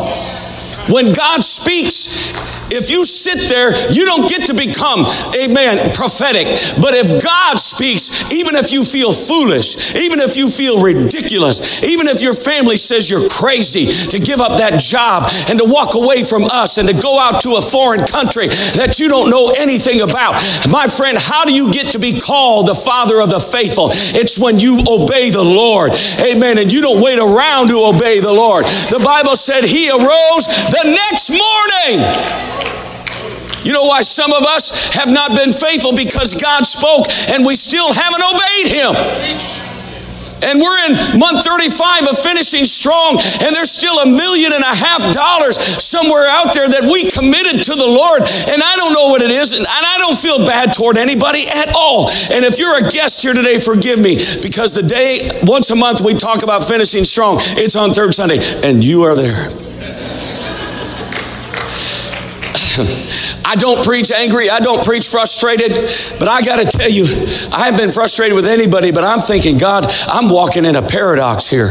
When 0.91 1.13
God 1.13 1.45
speaks, 1.45 2.60
If 2.71 2.91
you 2.91 3.05
sit 3.05 3.51
there, 3.51 3.75
you 3.91 4.05
don't 4.05 4.29
get 4.29 4.47
to 4.47 4.55
become, 4.55 5.07
amen, 5.35 5.93
prophetic. 5.93 6.47
But 6.79 6.95
if 6.95 7.23
God 7.23 7.59
speaks, 7.59 8.31
even 8.33 8.55
if 8.55 8.73
you 8.73 8.85
feel 8.85 9.13
foolish, 9.13 9.95
even 9.97 10.21
if 10.21 10.37
you 10.37 10.49
feel 10.49 10.83
ridiculous, 10.83 11.83
even 11.85 12.07
if 12.07 12.23
your 12.23 12.35
family 12.35 12.77
says 12.77 13.11
you're 13.11 13.29
crazy 13.29 13.87
to 14.11 14.19
give 14.19 14.41
up 14.41 14.59
that 14.59 14.79
job 14.81 15.27
and 15.51 15.59
to 15.59 15.67
walk 15.67 15.95
away 15.95 16.23
from 16.23 16.45
us 16.47 16.79
and 16.79 16.87
to 16.89 16.95
go 16.95 17.19
out 17.19 17.43
to 17.43 17.59
a 17.59 17.63
foreign 17.63 18.07
country 18.07 18.49
that 18.79 18.99
you 18.99 19.09
don't 19.09 19.31
know 19.31 19.53
anything 19.59 20.01
about, 20.01 20.39
my 20.71 20.87
friend, 20.87 21.19
how 21.19 21.45
do 21.45 21.53
you 21.53 21.71
get 21.73 21.93
to 21.93 21.99
be 21.99 22.19
called 22.19 22.69
the 22.69 22.75
father 22.75 23.21
of 23.21 23.31
the 23.31 23.41
faithful? 23.41 23.91
It's 24.15 24.39
when 24.39 24.59
you 24.59 24.81
obey 24.87 25.31
the 25.31 25.45
Lord. 25.45 25.93
Amen. 26.23 26.59
And 26.59 26.73
you 26.73 26.81
don't 26.81 27.03
wait 27.03 27.19
around 27.19 27.69
to 27.69 27.83
obey 27.83 28.21
the 28.21 28.33
Lord. 28.33 28.65
The 28.95 29.03
Bible 29.03 29.37
said 29.37 29.65
he 29.65 29.91
arose 29.91 30.47
the 30.71 30.85
next 30.87 31.31
morning. 31.31 32.60
You 33.65 33.73
know 33.73 33.85
why 33.85 34.03
some 34.03 34.33
of 34.33 34.45
us 34.45 34.95
have 34.95 35.09
not 35.09 35.37
been 35.37 35.53
faithful? 35.53 35.95
Because 35.95 36.35
God 36.35 36.65
spoke 36.65 37.07
and 37.31 37.45
we 37.45 37.57
still 37.57 37.93
haven't 37.93 38.25
obeyed 38.25 38.67
Him. 38.73 40.01
And 40.43 40.61
we're 40.61 40.81
in 40.89 41.21
month 41.21 41.45
35 41.45 42.09
of 42.09 42.17
finishing 42.19 42.65
strong, 42.65 43.21
and 43.45 43.53
there's 43.53 43.71
still 43.71 44.01
a 44.01 44.07
million 44.07 44.53
and 44.53 44.65
a 44.65 44.75
half 44.75 45.13
dollars 45.13 45.61
somewhere 45.61 46.25
out 46.29 46.55
there 46.55 46.65
that 46.65 46.89
we 46.89 47.11
committed 47.11 47.63
to 47.65 47.75
the 47.77 47.87
Lord. 47.87 48.25
And 48.49 48.63
I 48.65 48.75
don't 48.77 48.95
know 48.97 49.09
what 49.13 49.21
it 49.21 49.31
is, 49.31 49.53
and 49.53 49.67
I 49.69 49.99
don't 49.99 50.17
feel 50.17 50.47
bad 50.47 50.73
toward 50.73 50.97
anybody 50.97 51.45
at 51.47 51.69
all. 51.77 52.09
And 52.33 52.45
if 52.45 52.59
you're 52.59 52.73
a 52.79 52.89
guest 52.89 53.21
here 53.21 53.35
today, 53.35 53.59
forgive 53.59 54.01
me, 54.01 54.17
because 54.41 54.73
the 54.73 54.83
day, 54.83 55.29
once 55.45 55.69
a 55.71 55.77
month, 55.77 56.01
we 56.01 56.15
talk 56.15 56.43
about 56.43 56.65
finishing 56.65 57.05
strong. 57.05 57.37
It's 57.61 57.77
on 57.77 57.93
third 57.93 58.15
Sunday, 58.15 58.41
and 58.65 58.83
you 58.83 59.03
are 59.03 59.15
there. 59.15 59.53
I 63.45 63.57
don't 63.57 63.85
preach 63.85 64.11
angry. 64.13 64.51
I 64.51 64.61
don't 64.61 64.85
preach 64.85 65.09
frustrated. 65.09 65.73
But 66.19 66.29
I 66.29 66.43
got 66.43 66.63
to 66.63 66.67
tell 66.67 66.91
you, 66.91 67.05
I 67.53 67.67
haven't 67.67 67.81
been 67.81 67.91
frustrated 67.91 68.35
with 68.35 68.47
anybody, 68.47 68.93
but 68.93 69.05
I'm 69.05 69.21
thinking, 69.21 69.59
God, 69.59 69.85
I'm 70.09 70.29
walking 70.29 70.65
in 70.65 70.77
a 70.77 70.83
paradox 70.83 71.49
here. 71.49 71.71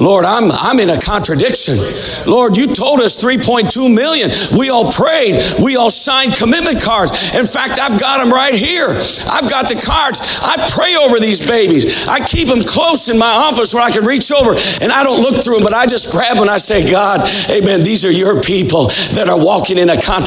Lord, 0.00 0.24
I'm, 0.24 0.48
I'm 0.50 0.80
in 0.80 0.88
a 0.88 0.98
contradiction. 0.98 1.76
Lord, 2.24 2.56
you 2.56 2.72
told 2.72 3.00
us 3.00 3.20
3.2 3.20 3.68
million. 3.92 4.32
We 4.56 4.70
all 4.70 4.90
prayed. 4.90 5.36
We 5.60 5.76
all 5.76 5.90
signed 5.90 6.36
commitment 6.36 6.80
cards. 6.80 7.36
In 7.36 7.44
fact, 7.44 7.76
I've 7.76 8.00
got 8.00 8.24
them 8.24 8.32
right 8.32 8.54
here. 8.54 8.88
I've 9.28 9.50
got 9.50 9.68
the 9.68 9.76
cards. 9.76 10.40
I 10.40 10.56
pray 10.72 10.96
over 10.96 11.20
these 11.20 11.44
babies. 11.44 12.08
I 12.08 12.20
keep 12.24 12.48
them 12.48 12.64
close 12.64 13.12
in 13.12 13.18
my 13.18 13.28
office 13.28 13.74
where 13.74 13.84
I 13.84 13.90
can 13.90 14.06
reach 14.08 14.32
over 14.32 14.56
and 14.80 14.88
I 14.88 15.04
don't 15.04 15.20
look 15.20 15.44
through 15.44 15.60
them, 15.60 15.64
but 15.64 15.74
I 15.74 15.84
just 15.84 16.10
grab 16.10 16.40
them 16.40 16.48
and 16.48 16.50
I 16.50 16.56
say, 16.56 16.88
God, 16.88 17.20
amen, 17.52 17.82
these 17.84 18.04
are 18.04 18.12
your 18.12 18.40
people 18.40 18.88
that 19.20 19.28
are 19.28 19.36
walking 19.36 19.76
in 19.76 19.90
a 19.90 20.00
contradiction. 20.00 20.19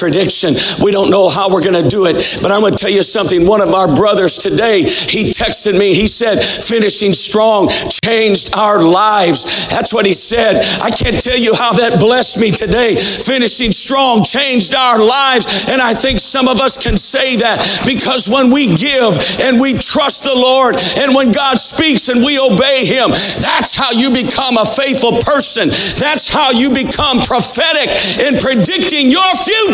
We 0.84 0.92
don't 0.92 1.10
know 1.10 1.30
how 1.30 1.50
we're 1.50 1.64
going 1.64 1.82
to 1.82 1.88
do 1.88 2.06
it, 2.06 2.40
but 2.42 2.52
I'm 2.52 2.62
going 2.62 2.74
to 2.74 2.80
tell 2.80 2.92
you 2.92 3.04
something. 3.04 3.46
One 3.46 3.62
of 3.62 3.74
our 3.74 3.94
brothers 3.94 4.38
today, 4.38 4.82
he 4.84 5.32
texted 5.32 5.78
me. 5.78 5.94
He 5.94 6.08
said, 6.08 6.42
finishing 6.44 7.14
strong 7.14 7.70
changed 8.04 8.56
our 8.56 8.80
lives. 8.80 9.68
That's 9.70 9.94
what 9.94 10.06
he 10.06 10.14
said. 10.14 10.62
I 10.82 10.90
can't 10.90 11.22
tell 11.22 11.38
you 11.38 11.54
how 11.54 11.74
that 11.74 12.00
blessed 12.00 12.40
me 12.40 12.52
today. 12.52 12.96
Finishing 12.96 13.72
strong 13.72 14.24
changed 14.24 14.76
our 14.76 15.00
lives. 15.00 15.68
And 15.70 15.82
I 15.82 15.94
think 15.94 16.20
some 16.20 16.48
of 16.48 16.60
us 16.60 16.82
can 16.82 16.98
say 16.98 17.38
that 17.38 17.64
because 17.86 18.30
when 18.30 18.52
we 18.52 18.76
give 18.76 19.18
and 19.42 19.60
we 19.60 19.74
trust 19.74 20.24
the 20.24 20.36
Lord 20.36 20.76
and 21.00 21.16
when 21.16 21.32
God 21.32 21.60
speaks 21.60 22.10
and 22.10 22.24
we 22.24 22.38
obey 22.40 22.86
him, 22.86 23.10
that's 23.42 23.76
how 23.76 23.92
you 23.92 24.10
become 24.14 24.58
a 24.58 24.66
faithful 24.66 25.20
person. 25.24 25.70
That's 25.98 26.30
how 26.30 26.52
you 26.52 26.70
become 26.70 27.26
prophetic 27.26 27.90
in 28.22 28.38
predicting 28.38 29.10
your 29.10 29.32
future. 29.34 29.73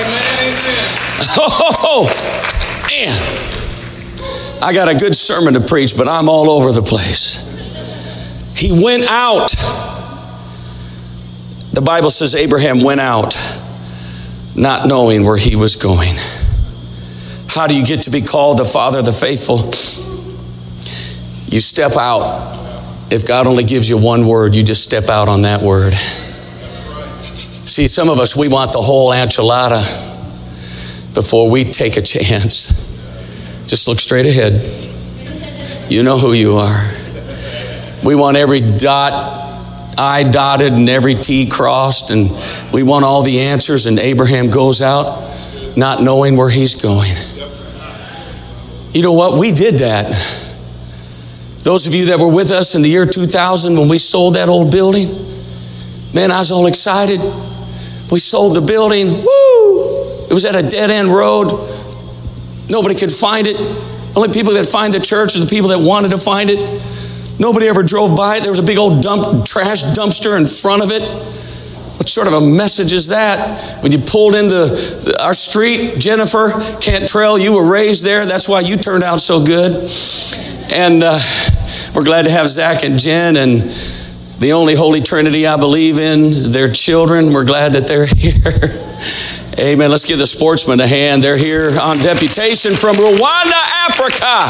Amen, 0.00 0.38
amen. 0.40 0.96
Oh, 1.36 1.48
oh, 1.60 1.74
oh, 1.84 2.04
man. 2.90 3.14
I 4.62 4.72
got 4.72 4.88
a 4.94 4.98
good 4.98 5.14
sermon 5.14 5.54
to 5.54 5.60
preach, 5.60 5.96
but 5.96 6.08
I'm 6.08 6.28
all 6.28 6.50
over 6.50 6.72
the 6.72 6.82
place. 6.82 7.46
He 8.56 8.72
went 8.72 9.04
out. 9.08 9.50
The 11.72 11.80
Bible 11.80 12.10
says 12.10 12.34
Abraham 12.34 12.82
went 12.82 13.00
out 13.00 13.36
not 14.56 14.88
knowing 14.88 15.24
where 15.24 15.38
he 15.38 15.56
was 15.56 15.76
going. 15.76 16.14
How 17.48 17.66
do 17.66 17.74
you 17.74 17.84
get 17.84 18.02
to 18.02 18.10
be 18.10 18.20
called 18.20 18.58
the 18.58 18.64
father 18.64 18.98
of 18.98 19.06
the 19.06 19.12
faithful? 19.12 19.58
You 21.52 21.60
step 21.60 21.96
out. 21.96 22.58
If 23.10 23.26
God 23.26 23.46
only 23.46 23.64
gives 23.64 23.88
you 23.88 23.98
one 23.98 24.26
word, 24.26 24.54
you 24.54 24.62
just 24.62 24.84
step 24.84 25.08
out 25.08 25.28
on 25.28 25.42
that 25.42 25.62
word. 25.62 25.94
See, 27.70 27.86
some 27.86 28.10
of 28.10 28.18
us, 28.18 28.34
we 28.34 28.48
want 28.48 28.72
the 28.72 28.80
whole 28.80 29.10
enchilada 29.10 29.78
before 31.14 31.48
we 31.48 31.62
take 31.62 31.96
a 31.96 32.02
chance. 32.02 33.64
Just 33.64 33.86
look 33.86 34.00
straight 34.00 34.26
ahead. 34.26 34.54
You 35.88 36.02
know 36.02 36.18
who 36.18 36.32
you 36.32 36.54
are. 36.54 36.76
We 38.04 38.16
want 38.16 38.36
every 38.36 38.60
dot 38.60 39.12
I 39.96 40.28
dotted 40.28 40.72
and 40.72 40.88
every 40.88 41.14
T 41.14 41.48
crossed, 41.48 42.10
and 42.10 42.28
we 42.72 42.82
want 42.82 43.04
all 43.04 43.22
the 43.22 43.38
answers. 43.38 43.86
And 43.86 44.00
Abraham 44.00 44.50
goes 44.50 44.82
out 44.82 45.22
not 45.76 46.02
knowing 46.02 46.36
where 46.36 46.50
he's 46.50 46.82
going. 46.82 47.12
You 48.92 49.02
know 49.04 49.12
what? 49.12 49.38
We 49.38 49.52
did 49.52 49.76
that. 49.76 50.08
Those 51.62 51.86
of 51.86 51.94
you 51.94 52.06
that 52.06 52.18
were 52.18 52.34
with 52.34 52.50
us 52.50 52.74
in 52.74 52.82
the 52.82 52.88
year 52.88 53.06
2000 53.06 53.76
when 53.76 53.88
we 53.88 53.98
sold 53.98 54.34
that 54.34 54.48
old 54.48 54.72
building, 54.72 55.06
man, 56.12 56.32
I 56.32 56.38
was 56.38 56.50
all 56.50 56.66
excited. 56.66 57.20
We 58.10 58.18
sold 58.18 58.56
the 58.56 58.60
building. 58.60 59.06
Woo! 59.06 60.26
It 60.30 60.34
was 60.34 60.44
at 60.44 60.54
a 60.54 60.68
dead 60.68 60.90
end 60.90 61.08
road. 61.08 61.50
Nobody 62.70 62.94
could 62.94 63.12
find 63.12 63.46
it. 63.46 63.56
Only 64.16 64.32
people 64.32 64.54
that 64.54 64.66
find 64.66 64.92
the 64.92 65.00
church 65.00 65.36
are 65.36 65.40
the 65.40 65.50
people 65.50 65.70
that 65.70 65.78
wanted 65.78 66.10
to 66.10 66.18
find 66.18 66.50
it. 66.50 66.58
Nobody 67.38 67.66
ever 67.68 67.82
drove 67.82 68.16
by 68.16 68.36
it. 68.36 68.42
There 68.42 68.50
was 68.50 68.58
a 68.58 68.66
big 68.66 68.78
old 68.78 69.02
dump, 69.02 69.46
trash 69.46 69.82
dumpster 69.94 70.38
in 70.38 70.46
front 70.46 70.82
of 70.82 70.90
it. 70.90 71.02
What 72.00 72.08
sort 72.08 72.26
of 72.26 72.34
a 72.34 72.40
message 72.40 72.92
is 72.92 73.08
that? 73.08 73.78
When 73.82 73.92
you 73.92 73.98
pulled 73.98 74.34
into 74.34 74.54
the, 74.54 75.18
our 75.22 75.34
street, 75.34 75.98
Jennifer 75.98 76.48
Cantrell, 76.80 77.38
you 77.38 77.54
were 77.54 77.70
raised 77.70 78.04
there. 78.04 78.26
That's 78.26 78.48
why 78.48 78.60
you 78.60 78.76
turned 78.76 79.04
out 79.04 79.20
so 79.20 79.44
good. 79.44 79.90
And 80.72 81.02
uh, 81.04 81.18
we're 81.94 82.04
glad 82.04 82.24
to 82.24 82.30
have 82.30 82.48
Zach 82.48 82.84
and 82.84 82.98
Jen 82.98 83.36
and 83.36 83.62
the 84.40 84.52
only 84.52 84.74
Holy 84.74 85.02
Trinity 85.02 85.46
I 85.46 85.58
believe 85.58 85.98
in, 85.98 86.32
their 86.50 86.72
children. 86.72 87.30
We're 87.30 87.44
glad 87.44 87.74
that 87.74 87.86
they're 87.86 88.08
here. 88.16 88.72
Amen. 89.60 89.90
Let's 89.90 90.08
give 90.08 90.18
the 90.18 90.26
sportsmen 90.26 90.80
a 90.80 90.86
hand. 90.86 91.22
They're 91.22 91.36
here 91.36 91.76
on 91.76 91.98
deputation 91.98 92.72
from 92.72 92.96
Rwanda, 92.96 93.60
Africa. 93.84 94.48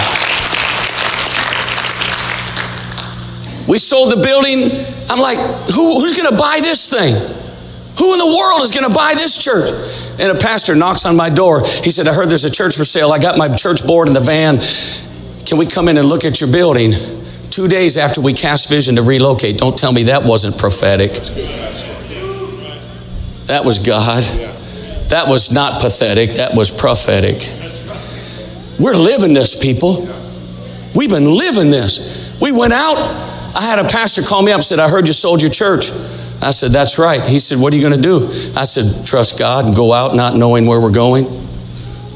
We 3.66 3.78
sold 3.78 4.12
the 4.12 4.22
building. 4.22 4.70
I'm 5.10 5.18
like, 5.18 5.38
Who, 5.74 5.98
who's 5.98 6.16
going 6.16 6.30
to 6.30 6.38
buy 6.38 6.60
this 6.62 6.94
thing? 6.94 7.14
Who 7.98 8.12
in 8.14 8.18
the 8.22 8.30
world 8.30 8.62
is 8.62 8.70
going 8.70 8.86
to 8.86 8.94
buy 8.94 9.14
this 9.14 9.42
church? 9.42 9.74
And 10.22 10.30
a 10.30 10.40
pastor 10.40 10.76
knocks 10.76 11.04
on 11.04 11.16
my 11.16 11.30
door. 11.30 11.60
He 11.82 11.90
said, 11.90 12.06
I 12.06 12.14
heard 12.14 12.30
there's 12.30 12.44
a 12.44 12.50
church 12.50 12.76
for 12.76 12.84
sale. 12.84 13.10
I 13.10 13.18
got 13.18 13.36
my 13.36 13.52
church 13.52 13.84
board 13.84 14.06
in 14.06 14.14
the 14.14 14.20
van. 14.20 14.62
Can 15.46 15.58
we 15.58 15.66
come 15.66 15.88
in 15.88 15.98
and 15.98 16.06
look 16.06 16.24
at 16.24 16.40
your 16.40 16.50
building? 16.52 16.92
Two 17.50 17.68
days 17.68 17.96
after 17.96 18.20
we 18.20 18.32
cast 18.32 18.70
vision 18.70 18.96
to 18.96 19.02
relocate. 19.02 19.58
Don't 19.58 19.76
tell 19.76 19.92
me 19.92 20.04
that 20.04 20.24
wasn't 20.24 20.58
prophetic. 20.58 21.12
That 23.46 23.64
was 23.64 23.78
God. 23.78 24.22
That 25.10 25.26
was 25.26 25.52
not 25.52 25.82
pathetic. 25.82 26.30
That 26.32 26.56
was 26.56 26.70
prophetic. 26.70 27.42
We're 28.78 28.94
living 28.94 29.34
this, 29.34 29.60
people. 29.60 30.08
We've 30.94 31.10
been 31.10 31.26
living 31.26 31.70
this. 31.70 32.38
We 32.40 32.52
went 32.52 32.72
out 32.72 32.96
I 33.54 33.64
had 33.64 33.78
a 33.78 33.88
pastor 33.88 34.22
call 34.22 34.42
me 34.42 34.52
up 34.52 34.56
and 34.56 34.64
said, 34.64 34.78
I 34.78 34.88
heard 34.88 35.06
you 35.06 35.12
sold 35.12 35.42
your 35.42 35.50
church. 35.50 35.90
I 36.42 36.52
said, 36.52 36.70
That's 36.70 36.98
right. 36.98 37.20
He 37.22 37.38
said, 37.38 37.58
What 37.58 37.74
are 37.74 37.76
you 37.76 37.82
going 37.82 38.00
to 38.00 38.02
do? 38.02 38.26
I 38.56 38.64
said, 38.64 39.06
Trust 39.06 39.38
God 39.38 39.66
and 39.66 39.74
go 39.74 39.92
out 39.92 40.14
not 40.14 40.36
knowing 40.36 40.66
where 40.66 40.80
we're 40.80 40.92
going. 40.92 41.24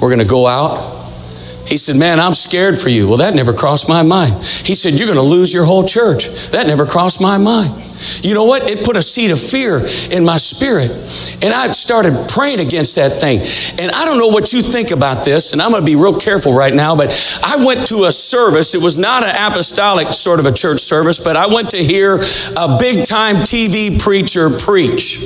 We're 0.00 0.14
going 0.14 0.20
to 0.20 0.30
go 0.30 0.46
out. 0.46 0.93
He 1.66 1.76
said, 1.76 1.96
Man, 1.96 2.20
I'm 2.20 2.34
scared 2.34 2.76
for 2.76 2.90
you. 2.90 3.08
Well, 3.08 3.18
that 3.18 3.34
never 3.34 3.52
crossed 3.52 3.88
my 3.88 4.02
mind. 4.02 4.34
He 4.34 4.74
said, 4.74 4.98
You're 4.98 5.08
going 5.08 5.18
to 5.18 5.24
lose 5.24 5.52
your 5.52 5.64
whole 5.64 5.84
church. 5.84 6.50
That 6.50 6.66
never 6.66 6.86
crossed 6.86 7.22
my 7.22 7.38
mind. 7.38 7.72
You 8.22 8.34
know 8.34 8.44
what? 8.44 8.68
It 8.70 8.84
put 8.84 8.96
a 8.96 9.02
seed 9.02 9.30
of 9.30 9.40
fear 9.40 9.80
in 10.10 10.24
my 10.24 10.36
spirit. 10.36 10.90
And 11.42 11.54
I 11.54 11.68
started 11.68 12.12
praying 12.28 12.60
against 12.60 12.96
that 12.96 13.20
thing. 13.20 13.38
And 13.80 13.90
I 13.92 14.04
don't 14.04 14.18
know 14.18 14.28
what 14.28 14.52
you 14.52 14.60
think 14.60 14.90
about 14.90 15.24
this, 15.24 15.52
and 15.52 15.62
I'm 15.62 15.70
going 15.70 15.84
to 15.84 15.90
be 15.90 15.96
real 15.96 16.18
careful 16.18 16.52
right 16.52 16.74
now, 16.74 16.96
but 16.96 17.08
I 17.44 17.64
went 17.64 17.86
to 17.88 18.04
a 18.04 18.12
service. 18.12 18.74
It 18.74 18.82
was 18.82 18.98
not 18.98 19.22
an 19.22 19.34
apostolic 19.34 20.08
sort 20.08 20.40
of 20.40 20.46
a 20.46 20.52
church 20.52 20.80
service, 20.80 21.22
but 21.22 21.36
I 21.36 21.46
went 21.46 21.70
to 21.70 21.78
hear 21.78 22.16
a 22.56 22.76
big 22.78 23.06
time 23.06 23.36
TV 23.46 24.00
preacher 24.02 24.50
preach 24.50 25.20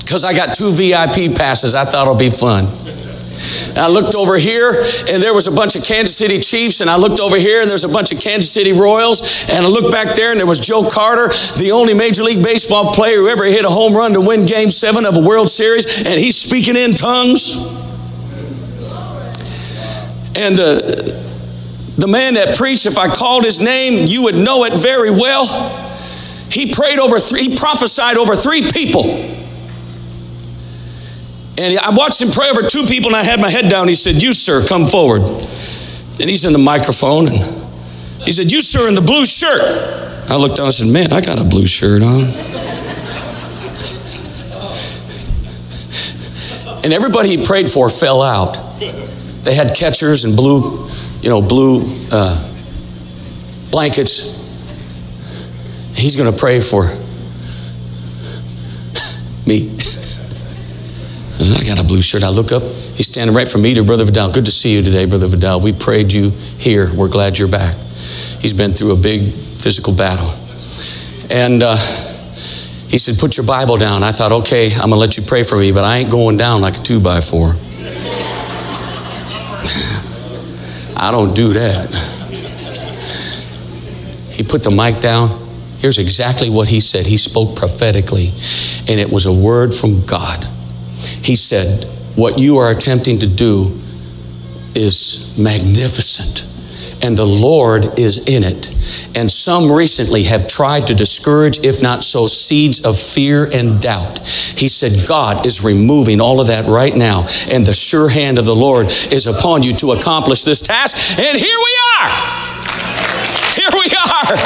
because 0.00 0.24
I 0.24 0.34
got 0.34 0.54
two 0.54 0.70
VIP 0.70 1.36
passes. 1.36 1.74
I 1.74 1.84
thought 1.84 2.02
it'll 2.02 2.16
be 2.16 2.30
fun. 2.30 2.68
And 3.72 3.78
I 3.78 3.88
looked 3.88 4.14
over 4.14 4.36
here, 4.36 4.70
and 5.08 5.22
there 5.22 5.32
was 5.32 5.46
a 5.46 5.52
bunch 5.52 5.76
of 5.76 5.84
Kansas 5.84 6.16
City 6.16 6.38
Chiefs, 6.40 6.80
and 6.80 6.90
I 6.90 6.96
looked 6.96 7.20
over 7.20 7.38
here, 7.38 7.60
and 7.62 7.70
there's 7.70 7.84
a 7.84 7.88
bunch 7.88 8.12
of 8.12 8.20
Kansas 8.20 8.52
City 8.52 8.72
Royals, 8.72 9.48
and 9.50 9.64
I 9.64 9.68
looked 9.68 9.90
back 9.90 10.14
there, 10.14 10.30
and 10.30 10.38
there 10.38 10.46
was 10.46 10.60
Joe 10.60 10.88
Carter, 10.88 11.28
the 11.58 11.72
only 11.72 11.94
Major 11.94 12.22
League 12.22 12.44
Baseball 12.44 12.92
player 12.92 13.16
who 13.16 13.28
ever 13.28 13.44
hit 13.44 13.64
a 13.64 13.70
home 13.70 13.94
run 13.94 14.12
to 14.12 14.20
win 14.20 14.44
Game 14.44 14.70
7 14.70 15.06
of 15.06 15.16
a 15.16 15.20
World 15.20 15.48
Series, 15.48 16.06
and 16.06 16.20
he's 16.20 16.36
speaking 16.36 16.76
in 16.76 16.92
tongues. 16.92 17.56
And 20.36 20.56
the, 20.56 21.22
the 21.98 22.08
man 22.08 22.34
that 22.34 22.56
preached, 22.56 22.86
if 22.86 22.98
I 22.98 23.08
called 23.08 23.44
his 23.44 23.62
name, 23.62 24.06
you 24.06 24.24
would 24.24 24.36
know 24.36 24.64
it 24.64 24.78
very 24.78 25.10
well. 25.10 25.44
He 26.50 26.74
prayed 26.74 26.98
over 26.98 27.18
three, 27.18 27.48
he 27.48 27.56
prophesied 27.56 28.16
over 28.16 28.34
three 28.34 28.68
people. 28.70 29.41
And 31.58 31.78
I 31.78 31.90
watched 31.90 32.22
him 32.22 32.28
pray 32.30 32.48
over 32.48 32.66
two 32.66 32.84
people, 32.88 33.08
and 33.08 33.16
I 33.16 33.24
had 33.24 33.40
my 33.40 33.50
head 33.50 33.68
down. 33.68 33.88
He 33.88 33.94
said, 33.94 34.22
You, 34.22 34.32
sir, 34.32 34.64
come 34.66 34.86
forward. 34.86 35.20
And 35.20 36.30
he's 36.30 36.44
in 36.44 36.52
the 36.52 36.58
microphone, 36.58 37.26
and 37.28 37.36
he 38.24 38.32
said, 38.32 38.50
You, 38.50 38.62
sir, 38.62 38.88
in 38.88 38.94
the 38.94 39.02
blue 39.02 39.26
shirt. 39.26 39.60
I 40.30 40.36
looked 40.36 40.56
down 40.56 40.66
and 40.66 40.74
said, 40.74 40.88
Man, 40.92 41.12
I 41.12 41.20
got 41.20 41.38
a 41.38 41.44
blue 41.44 41.66
shirt 41.66 42.02
on. 42.02 42.22
and 46.84 46.92
everybody 46.92 47.36
he 47.36 47.44
prayed 47.44 47.68
for 47.68 47.90
fell 47.90 48.22
out. 48.22 48.56
They 49.44 49.54
had 49.54 49.76
catchers 49.76 50.24
and 50.24 50.36
blue, 50.36 50.86
you 51.20 51.28
know, 51.28 51.42
blue 51.42 51.82
uh, 52.12 52.48
blankets. 53.70 54.40
He's 55.96 56.16
going 56.16 56.32
to 56.32 56.38
pray 56.38 56.60
for 56.60 56.84
me. 59.46 59.76
I 61.42 61.64
got 61.66 61.82
a 61.82 61.84
blue 61.84 62.02
shirt. 62.02 62.22
I 62.22 62.30
look 62.30 62.52
up. 62.52 62.62
He's 62.62 63.10
standing 63.10 63.34
right 63.34 63.48
from 63.48 63.62
me 63.62 63.74
to 63.74 63.82
Brother 63.82 64.04
Vidal. 64.04 64.30
Good 64.32 64.44
to 64.44 64.52
see 64.52 64.76
you 64.76 64.82
today, 64.82 65.06
Brother 65.06 65.26
Vidal. 65.26 65.60
We 65.60 65.72
prayed 65.72 66.12
you 66.12 66.30
here. 66.30 66.88
We're 66.94 67.08
glad 67.08 67.36
you're 67.36 67.50
back. 67.50 67.74
He's 67.74 68.54
been 68.54 68.70
through 68.70 68.92
a 68.92 68.96
big 68.96 69.22
physical 69.22 69.92
battle. 69.94 70.30
And 71.30 71.62
uh, 71.62 71.74
he 72.86 72.98
said, 72.98 73.18
Put 73.18 73.36
your 73.36 73.46
Bible 73.46 73.76
down. 73.76 74.04
I 74.04 74.12
thought, 74.12 74.30
okay, 74.46 74.70
I'm 74.72 74.90
going 74.90 74.92
to 74.92 74.96
let 74.96 75.16
you 75.16 75.24
pray 75.26 75.42
for 75.42 75.58
me, 75.58 75.72
but 75.72 75.82
I 75.82 75.98
ain't 75.98 76.12
going 76.12 76.36
down 76.36 76.60
like 76.60 76.78
a 76.78 76.82
two 76.82 77.00
by 77.00 77.18
four. 77.18 77.48
I 80.96 81.10
don't 81.10 81.34
do 81.34 81.54
that. 81.54 81.90
He 84.30 84.44
put 84.44 84.62
the 84.62 84.70
mic 84.70 85.00
down. 85.00 85.28
Here's 85.78 85.98
exactly 85.98 86.50
what 86.50 86.68
he 86.68 86.78
said. 86.78 87.06
He 87.06 87.16
spoke 87.16 87.56
prophetically, 87.56 88.28
and 88.88 89.00
it 89.00 89.10
was 89.10 89.26
a 89.26 89.32
word 89.34 89.74
from 89.74 90.06
God. 90.06 90.51
He 91.06 91.36
said, 91.36 91.84
What 92.16 92.38
you 92.38 92.58
are 92.58 92.70
attempting 92.70 93.18
to 93.20 93.26
do 93.26 93.78
is 94.74 95.36
magnificent, 95.38 96.48
and 97.04 97.16
the 97.16 97.26
Lord 97.26 97.98
is 97.98 98.28
in 98.28 98.42
it. 98.44 98.68
And 99.16 99.30
some 99.30 99.70
recently 99.70 100.24
have 100.24 100.48
tried 100.48 100.86
to 100.86 100.94
discourage, 100.94 101.58
if 101.64 101.82
not 101.82 102.02
sow 102.02 102.26
seeds 102.26 102.84
of 102.84 102.98
fear 102.98 103.48
and 103.52 103.80
doubt. 103.80 104.18
He 104.56 104.68
said, 104.68 105.06
God 105.08 105.46
is 105.46 105.64
removing 105.64 106.20
all 106.20 106.40
of 106.40 106.46
that 106.46 106.66
right 106.66 106.94
now, 106.94 107.26
and 107.50 107.66
the 107.66 107.74
sure 107.74 108.08
hand 108.08 108.38
of 108.38 108.46
the 108.46 108.54
Lord 108.54 108.86
is 108.86 109.26
upon 109.26 109.62
you 109.62 109.74
to 109.76 109.92
accomplish 109.92 110.42
this 110.44 110.60
task. 110.60 111.18
And 111.20 111.36
here 111.36 111.58
we 111.58 111.78
are. 111.98 112.32
Here 113.56 113.68
we 113.72 113.88
are. 113.92 114.36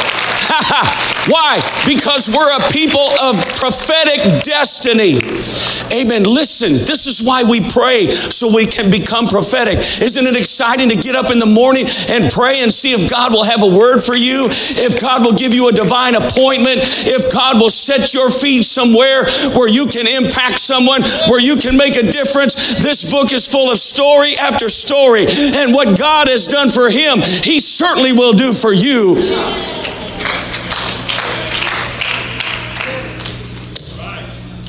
Why? 1.27 1.59
Because 1.87 2.31
we're 2.31 2.55
a 2.55 2.63
people 2.71 3.07
of 3.23 3.39
prophetic 3.59 4.43
destiny. 4.43 5.19
Amen. 5.91 6.23
Listen, 6.23 6.83
this 6.87 7.07
is 7.07 7.23
why 7.23 7.43
we 7.43 7.63
pray 7.63 8.11
so 8.11 8.51
we 8.51 8.67
can 8.67 8.91
become 8.91 9.27
prophetic. 9.27 9.79
Isn't 9.79 10.27
it 10.27 10.37
exciting 10.37 10.89
to 10.91 10.97
get 10.97 11.15
up 11.15 11.31
in 11.31 11.39
the 11.39 11.47
morning 11.47 11.87
and 12.11 12.31
pray 12.31 12.63
and 12.63 12.73
see 12.73 12.91
if 12.91 13.11
God 13.11 13.33
will 13.33 13.45
have 13.45 13.63
a 13.63 13.71
word 13.71 14.03
for 14.03 14.15
you, 14.15 14.47
if 14.51 15.01
God 15.01 15.25
will 15.25 15.35
give 15.35 15.55
you 15.55 15.69
a 15.69 15.73
divine 15.73 16.15
appointment, 16.15 16.83
if 17.07 17.31
God 17.31 17.61
will 17.61 17.71
set 17.71 18.15
your 18.15 18.31
feet 18.31 18.65
somewhere 18.65 19.27
where 19.55 19.71
you 19.71 19.87
can 19.87 20.07
impact 20.07 20.59
someone, 20.59 21.03
where 21.31 21.41
you 21.41 21.57
can 21.57 21.77
make 21.77 21.97
a 21.97 22.07
difference? 22.07 22.83
This 22.83 23.11
book 23.11 23.33
is 23.33 23.51
full 23.51 23.71
of 23.71 23.79
story 23.79 24.37
after 24.39 24.69
story, 24.69 25.27
and 25.59 25.75
what 25.75 25.99
God 25.99 26.29
has 26.29 26.47
done 26.47 26.71
for 26.71 26.91
him, 26.91 27.23
he 27.43 27.59
certainly 27.59 28.13
will 28.13 28.33
do 28.33 28.53
for 28.53 28.75
you. 28.75 28.96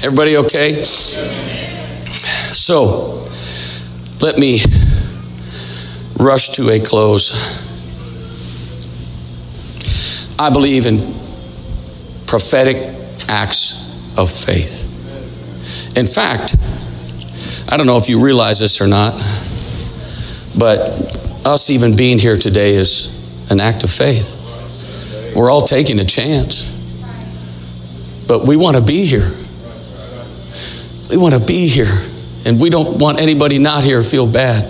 Everybody 0.03 0.35
okay? 0.37 0.83
So, 2.51 3.21
let 4.21 4.37
me 4.37 4.59
rush 6.19 6.49
to 6.57 6.69
a 6.71 6.79
close. 6.81 7.31
I 10.37 10.49
believe 10.49 10.87
in 10.87 10.97
prophetic 12.27 12.75
acts 13.29 14.17
of 14.17 14.29
faith. 14.29 15.95
In 15.97 16.05
fact, 16.05 16.57
I 17.71 17.77
don't 17.77 17.87
know 17.87 17.95
if 17.95 18.09
you 18.09 18.21
realize 18.21 18.59
this 18.59 18.81
or 18.81 18.87
not, 18.87 19.13
but 20.59 20.79
us 21.45 21.69
even 21.69 21.95
being 21.95 22.19
here 22.19 22.35
today 22.35 22.71
is 22.75 23.16
an 23.49 23.59
act 23.59 23.83
of 23.83 23.89
faith. 23.89 25.33
We're 25.35 25.49
all 25.49 25.65
taking 25.65 25.99
a 25.99 26.05
chance, 26.05 26.65
but 28.27 28.47
we 28.47 28.57
want 28.57 28.77
to 28.77 28.83
be 28.83 29.05
here. 29.05 29.29
We 31.09 31.17
want 31.17 31.33
to 31.35 31.39
be 31.39 31.69
here, 31.69 31.93
and 32.45 32.59
we 32.59 32.69
don't 32.69 32.99
want 32.99 33.19
anybody 33.19 33.59
not 33.59 33.83
here 33.83 34.01
to 34.01 34.07
feel 34.07 34.25
bad. 34.31 34.63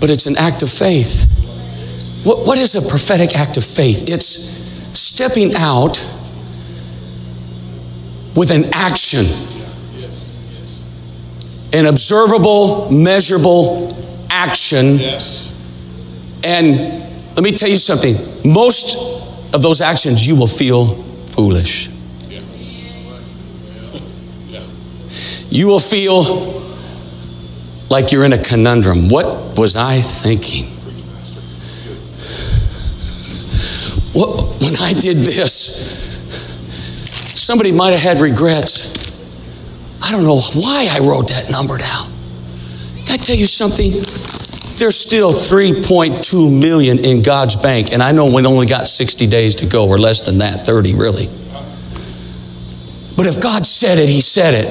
But 0.00 0.10
it's 0.10 0.26
an 0.26 0.34
act 0.38 0.62
of 0.62 0.70
faith. 0.70 1.28
What, 2.24 2.46
what 2.46 2.58
is 2.58 2.74
a 2.74 2.88
prophetic 2.88 3.36
act 3.36 3.56
of 3.56 3.64
faith? 3.64 4.08
It's 4.08 4.26
stepping 4.98 5.54
out 5.56 5.98
with 8.36 8.50
an 8.50 8.64
action, 8.72 9.24
an 11.72 11.86
observable, 11.86 12.90
measurable 12.90 13.94
action. 14.30 14.98
And 16.44 17.01
let 17.34 17.44
me 17.44 17.52
tell 17.52 17.68
you 17.68 17.78
something 17.78 18.14
most 18.44 19.54
of 19.54 19.62
those 19.62 19.80
actions 19.80 20.26
you 20.26 20.36
will 20.36 20.46
feel 20.46 20.86
foolish. 20.86 21.88
You 25.50 25.68
will 25.68 25.80
feel 25.80 26.22
like 27.90 28.10
you're 28.10 28.24
in 28.24 28.32
a 28.32 28.42
conundrum. 28.42 29.10
What 29.10 29.58
was 29.58 29.76
I 29.76 29.98
thinking? 30.00 30.64
What, 34.18 34.60
when 34.62 34.76
I 34.80 34.98
did 34.98 35.18
this, 35.18 35.52
somebody 37.38 37.72
might 37.72 37.90
have 37.90 38.00
had 38.00 38.18
regrets. 38.18 38.92
I 40.02 40.10
don't 40.10 40.24
know 40.24 40.40
why 40.40 40.88
I 40.90 41.00
wrote 41.00 41.28
that 41.28 41.50
number 41.50 41.76
down. 41.76 42.08
Can 43.04 43.12
I 43.12 43.22
tell 43.22 43.36
you 43.36 43.46
something? 43.46 43.92
There's 44.82 44.98
still 44.98 45.30
3.2 45.30 46.58
million 46.58 46.98
in 46.98 47.22
God's 47.22 47.54
bank, 47.54 47.92
and 47.92 48.02
I 48.02 48.10
know 48.10 48.34
we 48.34 48.44
only 48.44 48.66
got 48.66 48.88
60 48.88 49.28
days 49.28 49.54
to 49.62 49.66
go, 49.66 49.86
or 49.86 49.96
less 49.96 50.26
than 50.26 50.38
that, 50.38 50.66
30 50.66 50.96
really. 50.96 51.26
But 53.16 53.26
if 53.26 53.40
God 53.40 53.64
said 53.64 53.98
it, 54.00 54.08
He 54.08 54.20
said 54.20 54.54
it. 54.54 54.66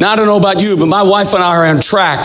Now, 0.00 0.12
I 0.12 0.14
don't 0.14 0.26
know 0.26 0.36
about 0.36 0.62
you, 0.62 0.76
but 0.76 0.86
my 0.86 1.02
wife 1.02 1.34
and 1.34 1.42
I 1.42 1.48
are 1.48 1.66
on 1.66 1.80
track. 1.80 2.20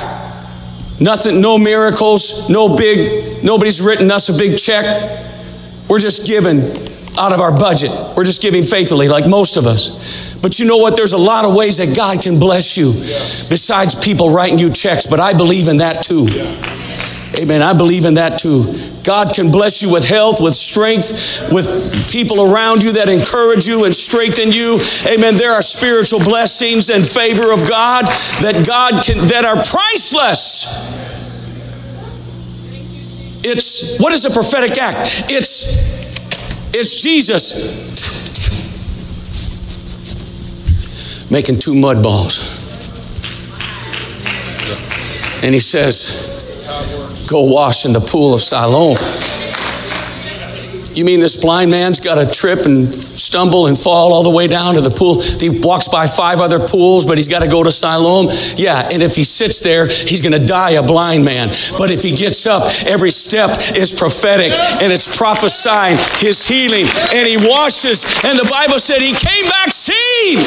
Nothing, 1.01 1.41
no 1.41 1.57
miracles, 1.57 2.47
no 2.47 2.75
big, 2.75 3.43
nobody's 3.43 3.81
written 3.81 4.11
us 4.11 4.29
a 4.29 4.37
big 4.37 4.55
check. 4.59 4.85
We're 5.89 5.97
just 5.97 6.27
giving 6.27 6.59
out 7.17 7.33
of 7.33 7.39
our 7.39 7.57
budget. 7.57 7.91
We're 8.15 8.25
just 8.25 8.41
giving 8.41 8.63
faithfully, 8.63 9.07
like 9.07 9.27
most 9.27 9.57
of 9.57 9.65
us. 9.65 10.35
But 10.41 10.59
you 10.59 10.67
know 10.67 10.77
what? 10.77 10.95
There's 10.95 11.13
a 11.13 11.17
lot 11.17 11.45
of 11.45 11.55
ways 11.55 11.77
that 11.77 11.95
God 11.95 12.21
can 12.21 12.39
bless 12.39 12.77
you 12.77 12.93
besides 13.49 13.95
people 14.03 14.29
writing 14.29 14.59
you 14.59 14.71
checks, 14.71 15.07
but 15.07 15.19
I 15.19 15.33
believe 15.33 15.67
in 15.67 15.77
that 15.77 16.03
too. 16.03 16.27
Amen. 17.35 17.61
I 17.61 17.75
believe 17.77 18.05
in 18.05 18.15
that 18.15 18.39
too. 18.39 18.65
God 19.03 19.33
can 19.33 19.51
bless 19.51 19.81
you 19.81 19.91
with 19.91 20.07
health, 20.07 20.41
with 20.41 20.53
strength, 20.53 21.47
with 21.51 21.67
people 22.11 22.41
around 22.41 22.83
you 22.83 22.93
that 22.93 23.09
encourage 23.09 23.65
you 23.65 23.85
and 23.85 23.95
strengthen 23.95 24.51
you. 24.51 24.79
Amen. 25.07 25.35
There 25.35 25.53
are 25.53 25.61
spiritual 25.61 26.19
blessings 26.19 26.89
and 26.89 27.07
favor 27.07 27.53
of 27.53 27.67
God 27.69 28.05
that 28.43 28.65
God 28.67 29.03
can 29.03 29.27
that 29.27 29.45
are 29.45 29.55
priceless. 29.63 30.95
It's 33.43 33.99
what 33.99 34.11
is 34.13 34.25
a 34.25 34.31
prophetic 34.31 34.77
act? 34.77 35.31
It's 35.31 36.06
it's 36.73 37.01
Jesus 37.03 37.87
making 41.31 41.59
two 41.59 41.75
mud 41.75 42.01
balls. 42.01 42.55
And 45.43 45.53
he 45.53 45.59
says, 45.59 47.27
Go 47.29 47.43
wash 47.43 47.85
in 47.85 47.93
the 47.93 47.99
pool 47.99 48.33
of 48.33 48.39
Siloam. 48.39 48.97
You 50.95 51.05
mean 51.05 51.19
this 51.19 51.41
blind 51.41 51.69
man's 51.69 51.99
got 51.99 52.15
to 52.15 52.33
trip 52.33 52.65
and 52.65 52.91
stumble 53.27 53.67
and 53.67 53.77
fall 53.77 54.13
all 54.13 54.23
the 54.23 54.31
way 54.31 54.47
down 54.47 54.75
to 54.75 54.81
the 54.81 54.89
pool? 54.89 55.19
He 55.19 55.51
walks 55.59 55.87
by 55.87 56.07
five 56.07 56.39
other 56.39 56.59
pools, 56.63 57.05
but 57.05 57.17
he's 57.17 57.27
got 57.27 57.43
to 57.43 57.49
go 57.49 57.63
to 57.63 57.71
Siloam? 57.71 58.31
Yeah, 58.55 58.87
and 58.87 59.03
if 59.03 59.15
he 59.15 59.23
sits 59.23 59.59
there, 59.59 59.87
he's 59.87 60.21
going 60.21 60.39
to 60.39 60.45
die 60.45 60.79
a 60.79 60.83
blind 60.83 61.25
man. 61.25 61.49
But 61.77 61.91
if 61.91 62.01
he 62.01 62.15
gets 62.15 62.47
up, 62.47 62.71
every 62.87 63.11
step 63.11 63.51
is 63.75 63.91
prophetic 63.91 64.51
and 64.81 64.91
it's 64.91 65.11
prophesying 65.17 65.97
his 66.23 66.47
healing. 66.47 66.87
And 67.13 67.27
he 67.27 67.37
washes, 67.37 68.07
and 68.23 68.39
the 68.39 68.47
Bible 68.49 68.79
said 68.79 69.03
he 69.03 69.13
came 69.13 69.45
back 69.51 69.69
seeing. 69.69 70.39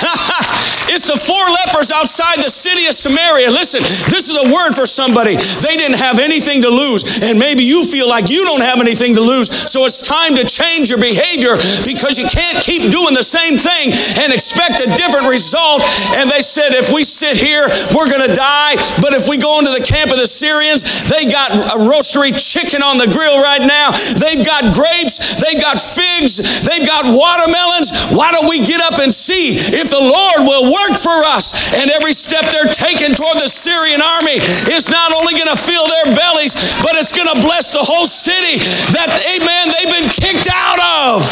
it's 0.92 1.08
the 1.08 1.18
four 1.18 1.42
lepers 1.62 1.92
outside 1.92 2.40
the 2.40 2.50
city 2.50 2.86
of 2.86 2.94
Samaria. 2.94 3.50
Listen, 3.50 3.82
this 4.08 4.32
is 4.32 4.36
a 4.36 4.48
word 4.48 4.72
for 4.72 4.86
somebody. 4.86 5.36
They 5.36 5.76
didn't 5.76 6.00
have 6.00 6.18
anything 6.18 6.62
to 6.62 6.70
lose, 6.70 7.24
and 7.24 7.38
maybe 7.38 7.62
you 7.62 7.84
feel 7.84 8.08
like 8.08 8.30
you 8.30 8.44
don't 8.44 8.62
have 8.64 8.80
anything 8.80 9.14
to 9.16 9.22
lose. 9.22 9.48
So 9.48 9.84
it's 9.84 10.04
time 10.06 10.34
to 10.36 10.44
change 10.44 10.88
your 10.88 11.00
behavior 11.00 11.56
because 11.84 12.16
you 12.16 12.26
can't 12.28 12.58
keep 12.60 12.90
doing 12.90 13.14
the 13.14 13.24
same 13.24 13.56
thing 13.58 13.92
and 14.22 14.32
expect 14.32 14.80
a 14.80 14.88
different 14.96 15.28
result. 15.28 15.84
And 16.16 16.30
they 16.30 16.40
said, 16.40 16.72
if 16.72 16.92
we 16.92 17.04
sit 17.04 17.36
here, 17.36 17.68
we're 17.92 18.08
going 18.08 18.24
to 18.24 18.34
die. 18.34 18.76
But 19.00 19.12
if 19.14 19.28
we 19.28 19.36
go 19.36 19.58
into 19.60 19.72
the 19.72 19.84
camp 19.84 20.10
of 20.12 20.18
the 20.18 20.28
Syrians, 20.28 21.04
they 21.08 21.28
got 21.28 21.52
a 21.52 21.78
roastery 21.84 22.32
chicken 22.34 22.82
on 22.82 22.96
the 22.96 23.08
grill 23.08 23.38
right 23.40 23.62
now. 23.62 23.92
They've 24.16 24.44
got 24.44 24.72
grapes, 24.72 25.40
they've 25.40 25.60
got 25.60 25.80
figs, 25.80 26.40
they've 26.64 26.86
got 26.86 27.08
watermelons. 27.08 28.12
Why 28.12 28.32
don't 28.32 28.48
we 28.48 28.64
get 28.64 28.80
up 28.80 28.98
and 28.98 29.12
see 29.12 29.56
if 29.82 29.90
the 29.90 29.98
Lord 29.98 30.46
will 30.46 30.70
work 30.70 30.94
for 30.94 31.26
us? 31.34 31.74
And 31.74 31.90
every 31.90 32.14
step 32.14 32.46
they're 32.54 32.70
taking 32.70 33.18
toward 33.18 33.42
the 33.42 33.50
Syrian 33.50 33.98
army 33.98 34.38
is 34.70 34.86
not 34.86 35.10
only 35.10 35.34
going 35.34 35.50
to 35.50 35.58
fill 35.58 35.84
their 35.90 36.14
bellies, 36.14 36.54
but 36.86 36.94
it's 36.94 37.10
going 37.10 37.26
to 37.26 37.38
bless 37.42 37.74
the 37.74 37.82
whole 37.82 38.06
city 38.06 38.62
that, 38.94 39.10
amen, 39.10 39.74
they've 39.74 39.90
been 39.90 40.10
kicked 40.14 40.46
out 40.54 40.78
of. 41.10 41.26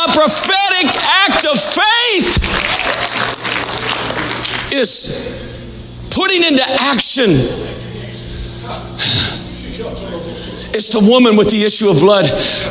A 0.00 0.08
prophetic 0.16 0.88
act 1.28 1.44
of 1.44 1.60
faith 1.60 2.40
is 4.72 5.36
putting 6.10 6.42
into 6.42 6.64
action 6.88 7.36
it's 10.74 10.92
the 10.92 11.00
woman 11.00 11.36
with 11.36 11.50
the 11.50 11.64
issue 11.64 11.88
of 11.90 11.98
blood 11.98 12.26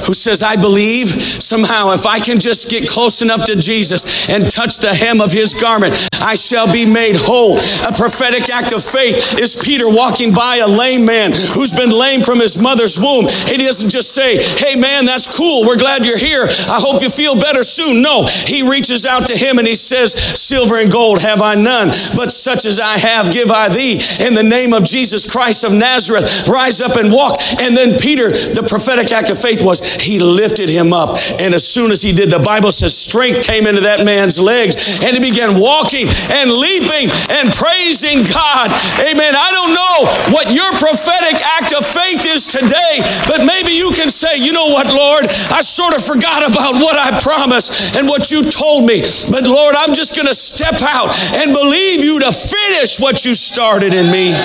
who 0.05 0.13
says, 0.13 0.43
I 0.43 0.55
believe 0.55 1.07
somehow 1.07 1.91
if 1.91 2.05
I 2.05 2.19
can 2.19 2.39
just 2.39 2.69
get 2.69 2.87
close 2.87 3.21
enough 3.21 3.45
to 3.45 3.55
Jesus 3.55 4.29
and 4.29 4.49
touch 4.51 4.79
the 4.79 4.93
hem 4.93 5.21
of 5.21 5.31
his 5.31 5.53
garment, 5.53 5.93
I 6.22 6.36
shall 6.36 6.72
be 6.72 6.86
made 6.86 7.15
whole. 7.18 7.57
A 7.88 7.93
prophetic 7.93 8.49
act 8.49 8.74
of 8.74 8.84
faith 8.84 9.39
is 9.39 9.55
Peter 9.55 9.89
walking 9.89 10.34
by 10.34 10.57
a 10.57 10.68
lame 10.68 11.05
man 11.05 11.32
who's 11.32 11.74
been 11.74 11.91
lame 11.91 12.24
from 12.24 12.39
his 12.39 12.61
mother's 12.61 12.99
womb. 12.99 13.28
He 13.47 13.57
doesn't 13.57 13.89
just 13.89 14.13
say, 14.13 14.38
Hey 14.57 14.76
man, 14.76 15.05
that's 15.05 15.28
cool. 15.38 15.65
We're 15.65 15.78
glad 15.78 16.05
you're 16.05 16.18
here. 16.18 16.45
I 16.70 16.80
hope 16.80 17.01
you 17.01 17.09
feel 17.09 17.36
better 17.36 17.63
soon. 17.63 18.01
No, 18.01 18.26
he 18.26 18.68
reaches 18.68 19.05
out 19.05 19.28
to 19.28 19.38
him 19.38 19.57
and 19.57 19.68
he 19.68 19.76
says, 19.76 20.13
Silver 20.13 20.80
and 20.80 20.91
gold 20.91 21.22
have 21.22 21.41
I 21.41 21.55
none, 21.55 21.89
but 22.15 22.32
such 22.32 22.65
as 22.65 22.80
I 22.80 22.97
have 22.97 23.32
give 23.32 23.51
I 23.51 23.70
thee. 23.70 23.99
In 24.26 24.34
the 24.34 24.43
name 24.43 24.74
of 24.74 24.84
Jesus 24.84 25.30
Christ 25.30 25.63
of 25.63 25.74
Nazareth, 25.74 26.47
rise 26.47 26.82
up 26.82 26.95
and 26.95 27.11
walk. 27.11 27.39
And 27.61 27.76
then 27.76 27.97
Peter, 27.97 28.30
the 28.30 28.65
prophetic 28.68 29.11
act 29.11 29.30
of 29.30 29.38
faith 29.38 29.63
was 29.63 29.95
he 29.95 30.20
lifted 30.20 30.70
him 30.70 30.93
up. 30.93 31.18
And 31.39 31.53
as 31.53 31.65
soon 31.65 31.91
as 31.91 32.01
he 32.01 32.13
did, 32.13 32.30
the 32.30 32.39
Bible 32.39 32.72
says 32.72 32.97
strength 32.97 33.43
came 33.43 33.68
into 33.68 33.82
that 33.82 34.05
man's 34.05 34.39
legs 34.39 35.03
and 35.03 35.15
he 35.15 35.22
began 35.22 35.59
walking 35.59 36.06
and 36.33 36.51
leaping 36.51 37.11
and 37.37 37.53
praising 37.53 38.25
God. 38.27 38.71
Amen. 39.03 39.35
I 39.35 39.49
don't 39.51 39.73
know 39.73 39.97
what 40.33 40.53
your 40.53 40.71
prophetic 40.79 41.39
act 41.59 41.73
of 41.73 41.85
faith 41.85 42.25
is 42.27 42.47
today, 42.47 43.03
but 43.27 43.45
maybe 43.45 43.71
you 43.71 43.91
can 43.95 44.09
say, 44.09 44.37
you 44.37 44.53
know 44.53 44.71
what, 44.71 44.91
Lord, 44.91 45.27
I 45.53 45.61
sort 45.61 45.95
of 45.95 46.03
forgot 46.03 46.47
about 46.47 46.81
what 46.81 46.97
I 46.97 47.19
promised 47.19 47.97
and 47.97 48.07
what 48.07 48.31
you 48.31 48.43
told 48.43 48.85
me. 48.85 49.01
But 49.31 49.47
Lord, 49.47 49.75
I'm 49.75 49.93
just 49.93 50.15
going 50.15 50.27
to 50.27 50.35
step 50.35 50.81
out 50.81 51.13
and 51.35 51.53
believe 51.53 52.03
you 52.03 52.19
to 52.21 52.31
finish 52.31 52.99
what 52.99 53.25
you 53.25 53.33
started 53.33 53.93
in 53.93 54.11
me. 54.11 54.35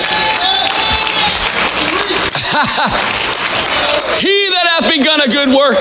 He 4.23 4.49
that 4.51 4.79
hath 4.79 4.87
begun 4.87 5.19
a 5.19 5.27
good 5.27 5.49
work. 5.49 5.79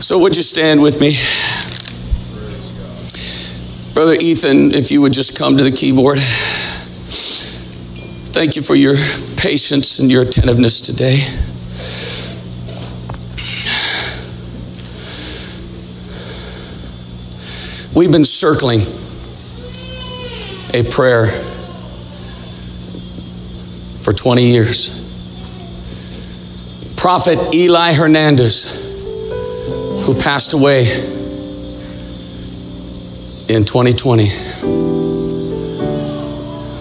So, 0.00 0.18
would 0.18 0.34
you 0.34 0.42
stand 0.42 0.82
with 0.82 1.00
me? 1.00 1.12
Brother 3.94 4.14
Ethan, 4.14 4.72
if 4.72 4.90
you 4.90 5.02
would 5.02 5.12
just 5.12 5.38
come 5.38 5.58
to 5.58 5.62
the 5.62 5.70
keyboard. 5.70 6.18
Thank 8.32 8.56
you 8.56 8.62
for 8.62 8.74
your 8.74 8.94
patience 9.36 9.98
and 9.98 10.10
your 10.10 10.22
attentiveness 10.22 10.80
today. 10.80 11.18
We've 17.94 18.10
been 18.10 18.24
circling 18.24 18.80
a 20.72 20.90
prayer 20.90 21.26
for 24.02 24.14
20 24.14 24.42
years. 24.42 24.98
Prophet 26.96 27.54
Eli 27.54 27.92
Hernandez, 27.92 30.06
who 30.06 30.14
passed 30.14 30.54
away 30.54 30.86
in 33.48 33.64
2020 33.64 34.24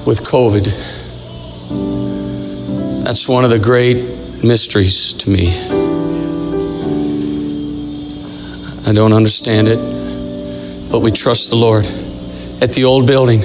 with 0.05 0.21
COVID. 0.23 0.65
That's 3.03 3.27
one 3.27 3.43
of 3.43 3.49
the 3.49 3.59
great 3.59 3.97
mysteries 4.43 5.13
to 5.19 5.29
me. 5.29 5.47
I 8.87 8.93
don't 8.93 9.13
understand 9.13 9.67
it, 9.69 9.79
but 10.91 11.01
we 11.01 11.11
trust 11.11 11.49
the 11.49 11.55
Lord. 11.55 11.85
At 12.61 12.73
the 12.73 12.83
old 12.85 13.07
building, 13.07 13.41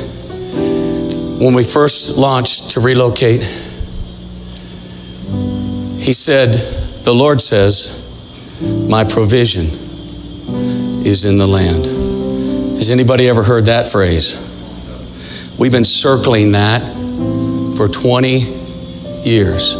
when 1.41 1.55
we 1.55 1.65
first 1.65 2.19
launched 2.19 2.73
to 2.73 2.81
relocate, 2.81 3.41
he 6.07 6.13
said, 6.13 6.53
The 7.05 7.15
Lord 7.15 7.41
says, 7.41 8.87
My 8.89 9.05
provision 9.05 9.65
is 11.05 11.25
in 11.25 11.39
the 11.39 11.47
land. 11.47 11.96
Has 12.77 12.91
anybody 12.91 13.27
ever 13.31 13.43
heard 13.43 13.65
that 13.65 13.89
phrase? 13.89 14.37
We've 15.59 15.73
been 15.73 15.87
circling 15.87 16.53
that 16.53 16.83
for 17.75 17.89
20 17.89 18.29
years. 19.25 19.77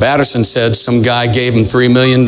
Batterson 0.00 0.44
said 0.44 0.76
some 0.76 1.02
guy 1.02 1.30
gave 1.30 1.52
him 1.52 1.64
$3 1.64 1.92
million. 1.92 2.22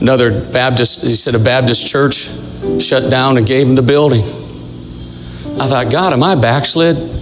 Another 0.00 0.52
Baptist, 0.52 1.04
he 1.04 1.14
said 1.14 1.36
a 1.36 1.42
Baptist 1.42 1.86
church 1.86 2.82
shut 2.82 3.08
down 3.08 3.38
and 3.38 3.46
gave 3.46 3.68
him 3.68 3.76
the 3.76 3.82
building. 3.82 4.22
I 5.60 5.68
thought, 5.68 5.92
God, 5.92 6.12
am 6.12 6.24
I 6.24 6.34
backslid? 6.34 6.96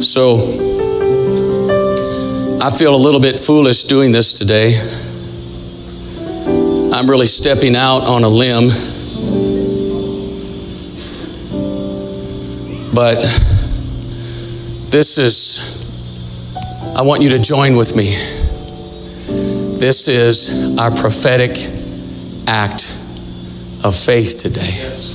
So 0.00 0.67
I 2.68 2.70
feel 2.70 2.94
a 2.94 2.96
little 2.96 3.18
bit 3.18 3.40
foolish 3.40 3.84
doing 3.84 4.12
this 4.12 4.34
today. 4.34 4.74
I'm 6.92 7.08
really 7.08 7.26
stepping 7.26 7.74
out 7.74 8.02
on 8.02 8.24
a 8.24 8.28
limb. 8.28 8.68
But 12.94 13.22
this 14.90 15.16
is, 15.16 16.94
I 16.94 17.00
want 17.00 17.22
you 17.22 17.30
to 17.30 17.38
join 17.38 17.74
with 17.74 17.96
me. 17.96 18.08
This 19.78 20.06
is 20.08 20.78
our 20.78 20.90
prophetic 20.90 21.52
act 22.46 23.00
of 23.82 23.96
faith 23.96 24.40
today. 24.40 25.07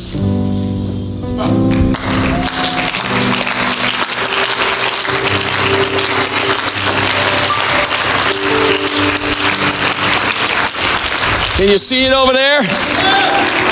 Can 11.56 11.70
you 11.70 11.78
see 11.78 12.06
it 12.06 12.14
over 12.14 12.34
there? 12.34 13.63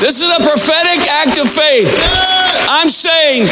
This 0.00 0.22
is 0.22 0.30
a 0.30 0.42
prophetic 0.42 1.06
act 1.08 1.38
of 1.38 1.48
faith. 1.48 1.90
I'm 2.68 2.92
saying 2.92 3.48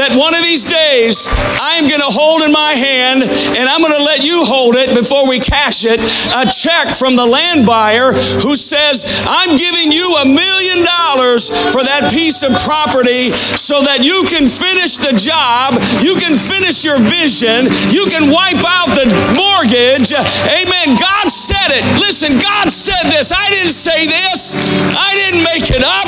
that 0.00 0.16
one 0.16 0.32
of 0.32 0.40
these 0.40 0.64
days 0.64 1.28
I 1.60 1.76
am 1.76 1.84
going 1.84 2.00
to 2.00 2.08
hold 2.08 2.40
in 2.40 2.50
my 2.50 2.72
hand 2.72 3.20
and 3.60 3.68
I'm 3.68 3.84
going 3.84 3.92
to 3.92 4.02
let 4.02 4.24
you 4.24 4.40
hold 4.48 4.74
it 4.74 4.96
before 4.96 5.28
we 5.28 5.36
cash 5.36 5.84
it 5.84 6.00
a 6.32 6.48
check 6.48 6.96
from 6.96 7.12
the 7.12 7.28
land 7.28 7.68
buyer 7.68 8.16
who 8.40 8.56
says, 8.56 9.04
I'm 9.28 9.60
giving 9.60 9.92
you 9.92 10.08
a 10.16 10.26
million 10.26 10.80
dollars 10.80 11.52
for 11.70 11.84
that 11.84 12.08
piece 12.08 12.40
of 12.40 12.56
property 12.64 13.30
so 13.36 13.84
that 13.84 14.00
you 14.00 14.24
can 14.32 14.48
finish 14.48 14.96
the 14.96 15.12
job, 15.12 15.76
you 16.00 16.16
can 16.16 16.32
finish 16.32 16.82
your 16.82 16.96
vision, 16.96 17.68
you 17.92 18.08
can 18.08 18.32
wipe 18.32 18.64
out 18.64 18.90
the 18.96 19.06
mortgage. 19.36 20.16
Amen. 20.16 20.96
God 20.96 21.28
said 21.28 21.76
it. 21.76 21.84
Listen, 22.00 22.40
God 22.40 22.72
said 22.72 23.12
this. 23.12 23.28
I 23.28 23.44
didn't 23.52 23.76
say 23.76 24.08
this, 24.08 24.56
I 24.96 25.12
didn't 25.20 25.44
make 25.44 25.63
it 25.70 25.82
up. 25.82 26.06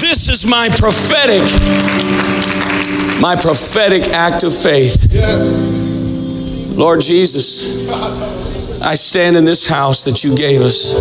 This 0.00 0.28
is 0.28 0.48
my 0.48 0.68
prophetic, 0.68 1.42
my 3.20 3.36
prophetic 3.40 4.12
act 4.12 4.44
of 4.44 4.54
faith. 4.54 5.06
Lord 6.76 7.00
Jesus, 7.00 7.90
I 8.80 8.94
stand 8.94 9.36
in 9.36 9.44
this 9.44 9.68
house 9.68 10.04
that 10.04 10.22
you 10.22 10.36
gave 10.36 10.60
us. 10.60 10.94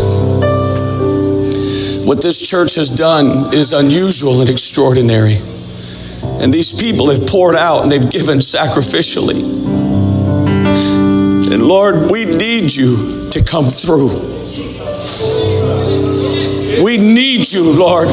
What 2.07 2.21
this 2.21 2.49
church 2.49 2.75
has 2.75 2.89
done 2.89 3.53
is 3.53 3.73
unusual 3.73 4.41
and 4.41 4.49
extraordinary. 4.49 5.37
And 6.41 6.53
these 6.53 6.79
people 6.79 7.09
have 7.09 7.27
poured 7.27 7.55
out 7.55 7.83
and 7.83 7.91
they've 7.91 8.11
given 8.11 8.39
sacrificially. 8.39 9.41
And 11.53 11.63
Lord, 11.63 12.11
we 12.11 12.25
need 12.25 12.73
you 12.73 13.29
to 13.31 13.43
come 13.43 13.69
through. 13.69 14.35
We 16.83 16.97
need 16.97 17.51
you, 17.51 17.77
Lord 17.77 18.09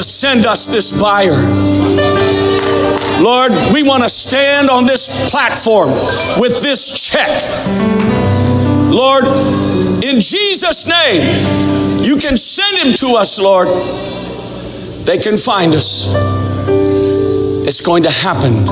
to 0.00 0.04
send 0.04 0.46
us 0.46 0.66
this 0.66 0.98
buyer. 1.00 1.36
Lord, 3.22 3.52
we 3.72 3.82
want 3.82 4.02
to 4.02 4.08
stand 4.08 4.70
on 4.70 4.86
this 4.86 5.30
platform 5.30 5.90
with 6.40 6.62
this 6.62 7.10
check. 7.10 7.28
Lord, 8.90 9.26
in 10.02 10.20
Jesus' 10.20 10.88
name, 10.88 12.02
you 12.02 12.16
can 12.16 12.38
send 12.38 12.88
him 12.88 12.94
to 12.94 13.16
us, 13.16 13.38
Lord. 13.38 13.68
They 15.06 15.18
can 15.18 15.36
find 15.36 15.74
us. 15.74 16.14
It's 17.68 17.84
going 17.84 18.04
to 18.04 18.10
happen. 18.10 18.64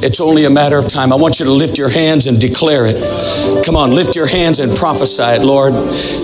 It's 0.00 0.20
only 0.20 0.46
a 0.46 0.50
matter 0.50 0.78
of 0.78 0.88
time. 0.88 1.12
I 1.12 1.16
want 1.16 1.38
you 1.38 1.46
to 1.46 1.52
lift 1.52 1.78
your 1.78 1.90
hands 1.90 2.26
and 2.26 2.40
declare 2.40 2.86
it. 2.86 3.64
Come 3.64 3.76
on, 3.76 3.92
lift 3.92 4.16
your 4.16 4.26
hands 4.26 4.58
and 4.58 4.76
prophesy 4.76 5.22
it, 5.22 5.42
Lord. 5.42 5.74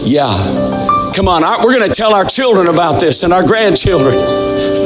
Yeah. 0.05 1.04
Come 1.15 1.29
on, 1.29 1.43
we're 1.63 1.79
going 1.79 1.89
to 1.89 1.95
tell 1.95 2.13
our 2.13 2.25
children 2.25 2.67
about 2.67 2.99
this 2.99 3.23
and 3.23 3.33
our 3.33 3.47
grandchildren. 3.47 4.19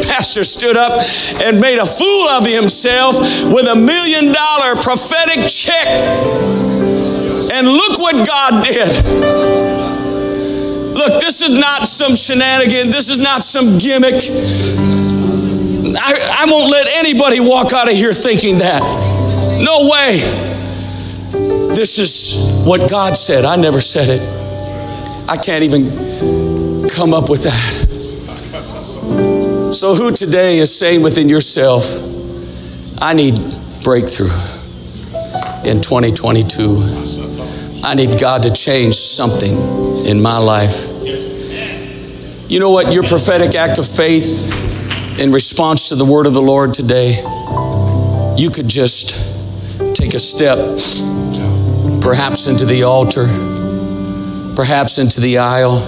Pastor 0.05 0.45
stood 0.45 0.76
up 0.76 1.01
and 1.43 1.59
made 1.59 1.79
a 1.79 1.87
fool 1.87 2.29
of 2.29 2.45
himself 2.45 3.16
with 3.49 3.66
a 3.66 3.74
million 3.74 4.35
dollar 4.35 4.76
prophetic 4.76 5.49
check. 5.49 5.89
And 7.51 7.66
look 7.66 7.99
what 7.99 8.26
God 8.26 8.62
did. 8.62 8.89
Look, 10.95 11.22
this 11.22 11.41
is 11.41 11.59
not 11.59 11.89
some 11.89 12.14
shenanigan. 12.14 12.91
This 12.91 13.09
is 13.09 13.16
not 13.16 13.43
some 13.43 13.79
gimmick. 13.79 14.20
I, 15.97 16.45
I 16.45 16.47
won't 16.51 16.70
let 16.70 16.89
anybody 16.89 17.41
walk 17.41 17.72
out 17.72 17.91
of 17.91 17.97
here 17.97 18.12
thinking 18.12 18.59
that. 18.59 18.83
No 19.64 19.89
way. 19.89 20.18
This 21.74 21.99
is 21.99 22.64
what 22.66 22.91
God 22.91 23.16
said. 23.16 23.47
I 23.47 23.57
never 23.57 23.81
said 23.81 24.20
it. 24.20 24.47
I 25.29 25.37
can't 25.37 25.62
even 25.62 26.89
come 26.89 27.12
up 27.12 27.29
with 27.29 27.45
that. 27.45 27.85
So, 29.72 29.95
who 29.95 30.11
today 30.11 30.59
is 30.59 30.76
saying 30.76 31.03
within 31.03 31.29
yourself, 31.29 31.85
I 33.03 33.12
need 33.12 33.35
breakthrough 33.85 34.33
in 35.64 35.83
2022? 35.83 36.81
I 37.85 37.95
need 37.95 38.18
God 38.18 38.45
to 38.45 38.53
change 38.53 38.95
something 38.95 40.07
in 40.07 40.22
my 40.22 40.39
life. 40.39 40.89
You 42.51 42.61
know 42.61 42.70
what? 42.70 42.95
Your 42.95 43.03
prophetic 43.03 43.55
act 43.55 43.79
of 43.79 43.87
faith 43.87 45.20
in 45.20 45.33
response 45.33 45.91
to 45.91 45.97
the 45.97 46.05
word 46.05 46.26
of 46.26 46.33
the 46.33 46.41
Lord 46.41 46.72
today, 46.72 47.18
you 48.39 48.51
could 48.51 48.68
just 48.68 49.14
take 49.95 50.14
a 50.14 50.18
step, 50.18 50.57
perhaps 52.01 52.47
into 52.47 52.64
the 52.64 52.85
altar, 52.85 53.26
perhaps 54.59 54.99
into 54.99 55.21
the 55.21 55.39
aisle 55.39 55.79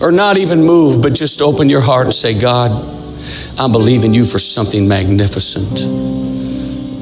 or 0.00 0.12
not 0.12 0.38
even 0.38 0.62
move, 0.62 1.02
but 1.02 1.12
just 1.12 1.42
open 1.42 1.68
your 1.68 1.80
heart 1.80 2.04
and 2.04 2.14
say, 2.14 2.38
God, 2.38 2.70
I'm 3.58 3.72
believing 3.72 4.14
you 4.14 4.24
for 4.24 4.38
something 4.38 4.86
magnificent. 4.86 5.90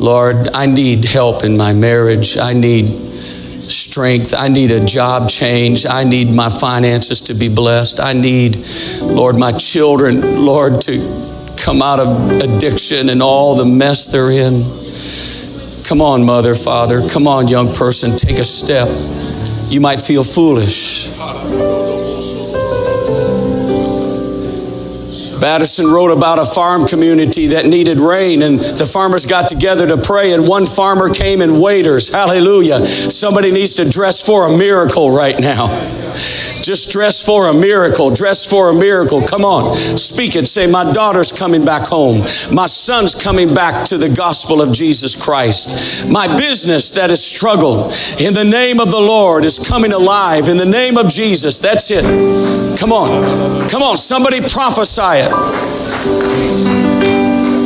Lord, 0.00 0.48
I 0.54 0.64
need 0.64 1.04
help 1.04 1.44
in 1.44 1.58
my 1.58 1.74
marriage. 1.74 2.38
I 2.38 2.54
need 2.54 2.86
strength. 2.88 4.32
I 4.32 4.48
need 4.48 4.70
a 4.70 4.82
job 4.86 5.28
change. 5.28 5.84
I 5.84 6.04
need 6.04 6.30
my 6.30 6.48
finances 6.48 7.20
to 7.28 7.34
be 7.34 7.54
blessed. 7.54 8.00
I 8.00 8.14
need, 8.14 8.56
Lord, 9.02 9.36
my 9.36 9.52
children, 9.52 10.42
Lord, 10.46 10.80
to 10.88 10.96
come 11.62 11.82
out 11.82 12.00
of 12.00 12.30
addiction 12.40 13.10
and 13.10 13.20
all 13.22 13.56
the 13.56 13.66
mess 13.66 14.10
they're 14.10 14.30
in. 14.30 14.64
Come 15.86 16.00
on, 16.00 16.24
mother, 16.24 16.54
father. 16.54 17.06
Come 17.12 17.28
on, 17.28 17.46
young 17.46 17.74
person. 17.74 18.16
Take 18.16 18.38
a 18.38 18.44
step. 18.44 18.88
You 19.70 19.80
might 19.80 20.00
feel 20.00 20.24
foolish. 20.24 21.08
Batterson 25.40 25.92
wrote 25.92 26.10
about 26.10 26.38
a 26.38 26.44
farm 26.44 26.86
community 26.86 27.46
that 27.48 27.66
needed 27.66 28.00
rain, 28.00 28.42
and 28.42 28.58
the 28.58 28.86
farmers 28.86 29.26
got 29.26 29.48
together 29.48 29.86
to 29.88 29.96
pray, 29.96 30.32
and 30.32 30.46
one 30.46 30.66
farmer 30.66 31.08
came 31.12 31.40
in 31.40 31.60
waiters. 31.60 32.12
Hallelujah. 32.12 32.84
Somebody 32.84 33.50
needs 33.50 33.76
to 33.76 33.88
dress 33.88 34.24
for 34.24 34.52
a 34.52 34.56
miracle 34.56 35.10
right 35.10 35.38
now. 35.40 35.68
Just 36.68 36.92
dress 36.92 37.24
for 37.24 37.48
a 37.48 37.54
miracle. 37.54 38.10
Dress 38.10 38.44
for 38.44 38.68
a 38.68 38.74
miracle. 38.74 39.22
Come 39.22 39.42
on. 39.42 39.74
Speak 39.74 40.36
it. 40.36 40.46
Say, 40.46 40.70
My 40.70 40.92
daughter's 40.92 41.32
coming 41.32 41.64
back 41.64 41.86
home. 41.86 42.18
My 42.52 42.66
son's 42.66 43.14
coming 43.14 43.54
back 43.54 43.86
to 43.86 43.96
the 43.96 44.10
gospel 44.10 44.60
of 44.60 44.70
Jesus 44.70 45.16
Christ. 45.16 46.12
My 46.12 46.26
business 46.36 46.90
that 46.92 47.08
has 47.08 47.24
struggled 47.24 47.94
in 48.20 48.34
the 48.34 48.44
name 48.44 48.80
of 48.80 48.90
the 48.90 49.00
Lord 49.00 49.46
is 49.46 49.58
coming 49.58 49.94
alive 49.94 50.48
in 50.48 50.58
the 50.58 50.66
name 50.66 50.98
of 50.98 51.08
Jesus. 51.08 51.60
That's 51.60 51.90
it. 51.90 52.04
Come 52.78 52.92
on. 52.92 53.68
Come 53.70 53.82
on. 53.82 53.96
Somebody 53.96 54.40
prophesy 54.40 55.24
it. 55.24 55.27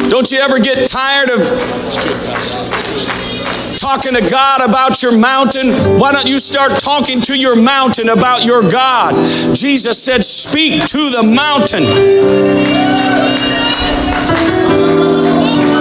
Don't 0.08 0.30
you 0.30 0.38
ever 0.38 0.58
get 0.58 0.88
tired 0.88 1.30
of 1.30 1.40
talking 3.82 4.14
to 4.14 4.30
God 4.30 4.68
about 4.68 5.02
your 5.02 5.18
mountain, 5.18 5.72
why 5.98 6.12
don't 6.12 6.28
you 6.28 6.38
start 6.38 6.78
talking 6.78 7.20
to 7.22 7.36
your 7.36 7.56
mountain 7.56 8.08
about 8.10 8.44
your 8.44 8.62
God? 8.62 9.14
Jesus 9.56 10.00
said, 10.00 10.24
Speak 10.24 10.86
to 10.86 10.98
the 11.10 11.22
mountain. 11.24 11.82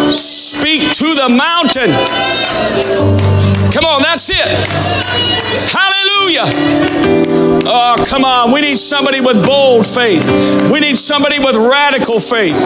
Speak 0.09 0.81
to 0.81 1.05
the 1.13 1.29
mountain. 1.29 1.91
That's 4.11 4.29
it. 4.29 4.43
Hallelujah. 5.71 6.43
Oh, 7.63 7.95
come 8.09 8.25
on. 8.25 8.51
We 8.51 8.59
need 8.59 8.75
somebody 8.75 9.21
with 9.21 9.39
bold 9.45 9.85
faith. 9.85 10.19
We 10.69 10.81
need 10.81 10.97
somebody 10.97 11.39
with 11.39 11.55
radical 11.55 12.19
faith. 12.19 12.59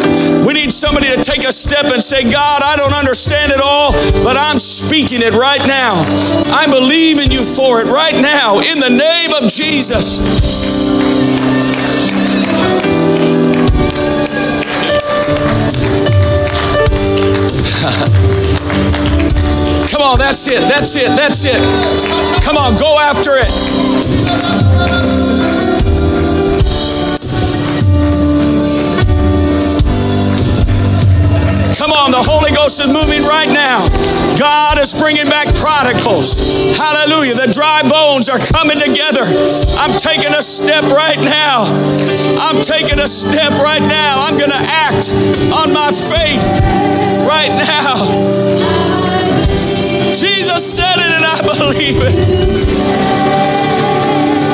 We 0.44 0.54
need 0.54 0.74
somebody 0.74 1.06
to 1.16 1.22
take 1.22 1.46
a 1.48 1.54
step 1.54 1.94
and 1.94 2.02
say, 2.02 2.24
God, 2.24 2.64
I 2.64 2.76
don't 2.78 2.96
understand 2.96 3.52
it 3.52 3.62
all, 3.64 3.92
but 4.24 4.38
I'm 4.38 4.58
speaking 4.58 5.22
it 5.22 5.36
right 5.36 5.62
now. 5.68 6.02
I 6.50 6.66
believe 6.66 7.20
in 7.20 7.30
you 7.30 7.44
for 7.44 7.80
it 7.80 7.90
right 7.94 8.20
now 8.20 8.58
in 8.58 8.80
the 8.80 8.90
name 8.90 9.30
of 9.38 9.48
Jesus. 9.48 10.18
That's 20.18 20.48
it, 20.48 20.62
that's 20.68 20.96
it, 20.96 21.10
that's 21.16 21.46
it. 21.46 21.60
Come 22.44 22.58
on, 22.58 22.78
go 22.80 23.00
after 23.00 23.32
it. 23.38 23.52
Come 31.78 31.92
on, 31.92 32.12
the 32.12 32.24
Holy 32.24 32.52
Ghost 32.52 32.80
is 32.80 32.88
moving 32.88 33.22
right 33.24 33.52
now. 33.52 33.84
God 34.40 34.80
is 34.80 34.96
bringing 34.96 35.28
back 35.28 35.54
prodigals. 35.56 36.36
Hallelujah. 36.80 37.36
The 37.36 37.52
dry 37.52 37.84
bones 37.84 38.28
are 38.28 38.40
coming 38.40 38.80
together. 38.80 39.24
I'm 39.80 39.94
taking 40.00 40.34
a 40.34 40.42
step 40.42 40.84
right 40.92 41.20
now. 41.20 41.68
I'm 42.40 42.64
taking 42.64 43.00
a 43.00 43.08
step 43.08 43.52
right 43.60 43.84
now. 43.86 44.24
I'm 44.24 44.38
going 44.38 44.52
to 44.52 44.64
act 44.72 45.12
on 45.52 45.72
my 45.72 45.92
faith 45.92 46.44
right 47.28 47.52
now. 47.54 48.85
Jesus 50.20 50.64
said 50.64 50.96
it 50.96 51.12
and 51.12 51.26
I 51.26 51.36
believe 51.44 52.00
it. 52.00 52.16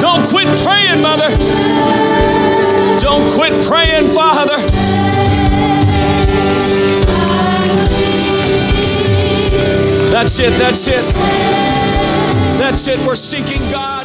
Don't 0.02 0.28
quit 0.28 0.48
praying, 0.66 1.02
mother. 1.04 1.30
Don't 3.00 3.30
quit 3.32 3.54
praying, 3.66 4.08
father. 4.08 4.58
That's 10.12 10.40
it, 10.40 10.54
that's 10.54 10.88
it. 10.88 11.14
That's 12.58 12.88
it. 12.88 13.00
We're 13.06 13.16
seeking 13.16 13.62
God. 13.70 14.01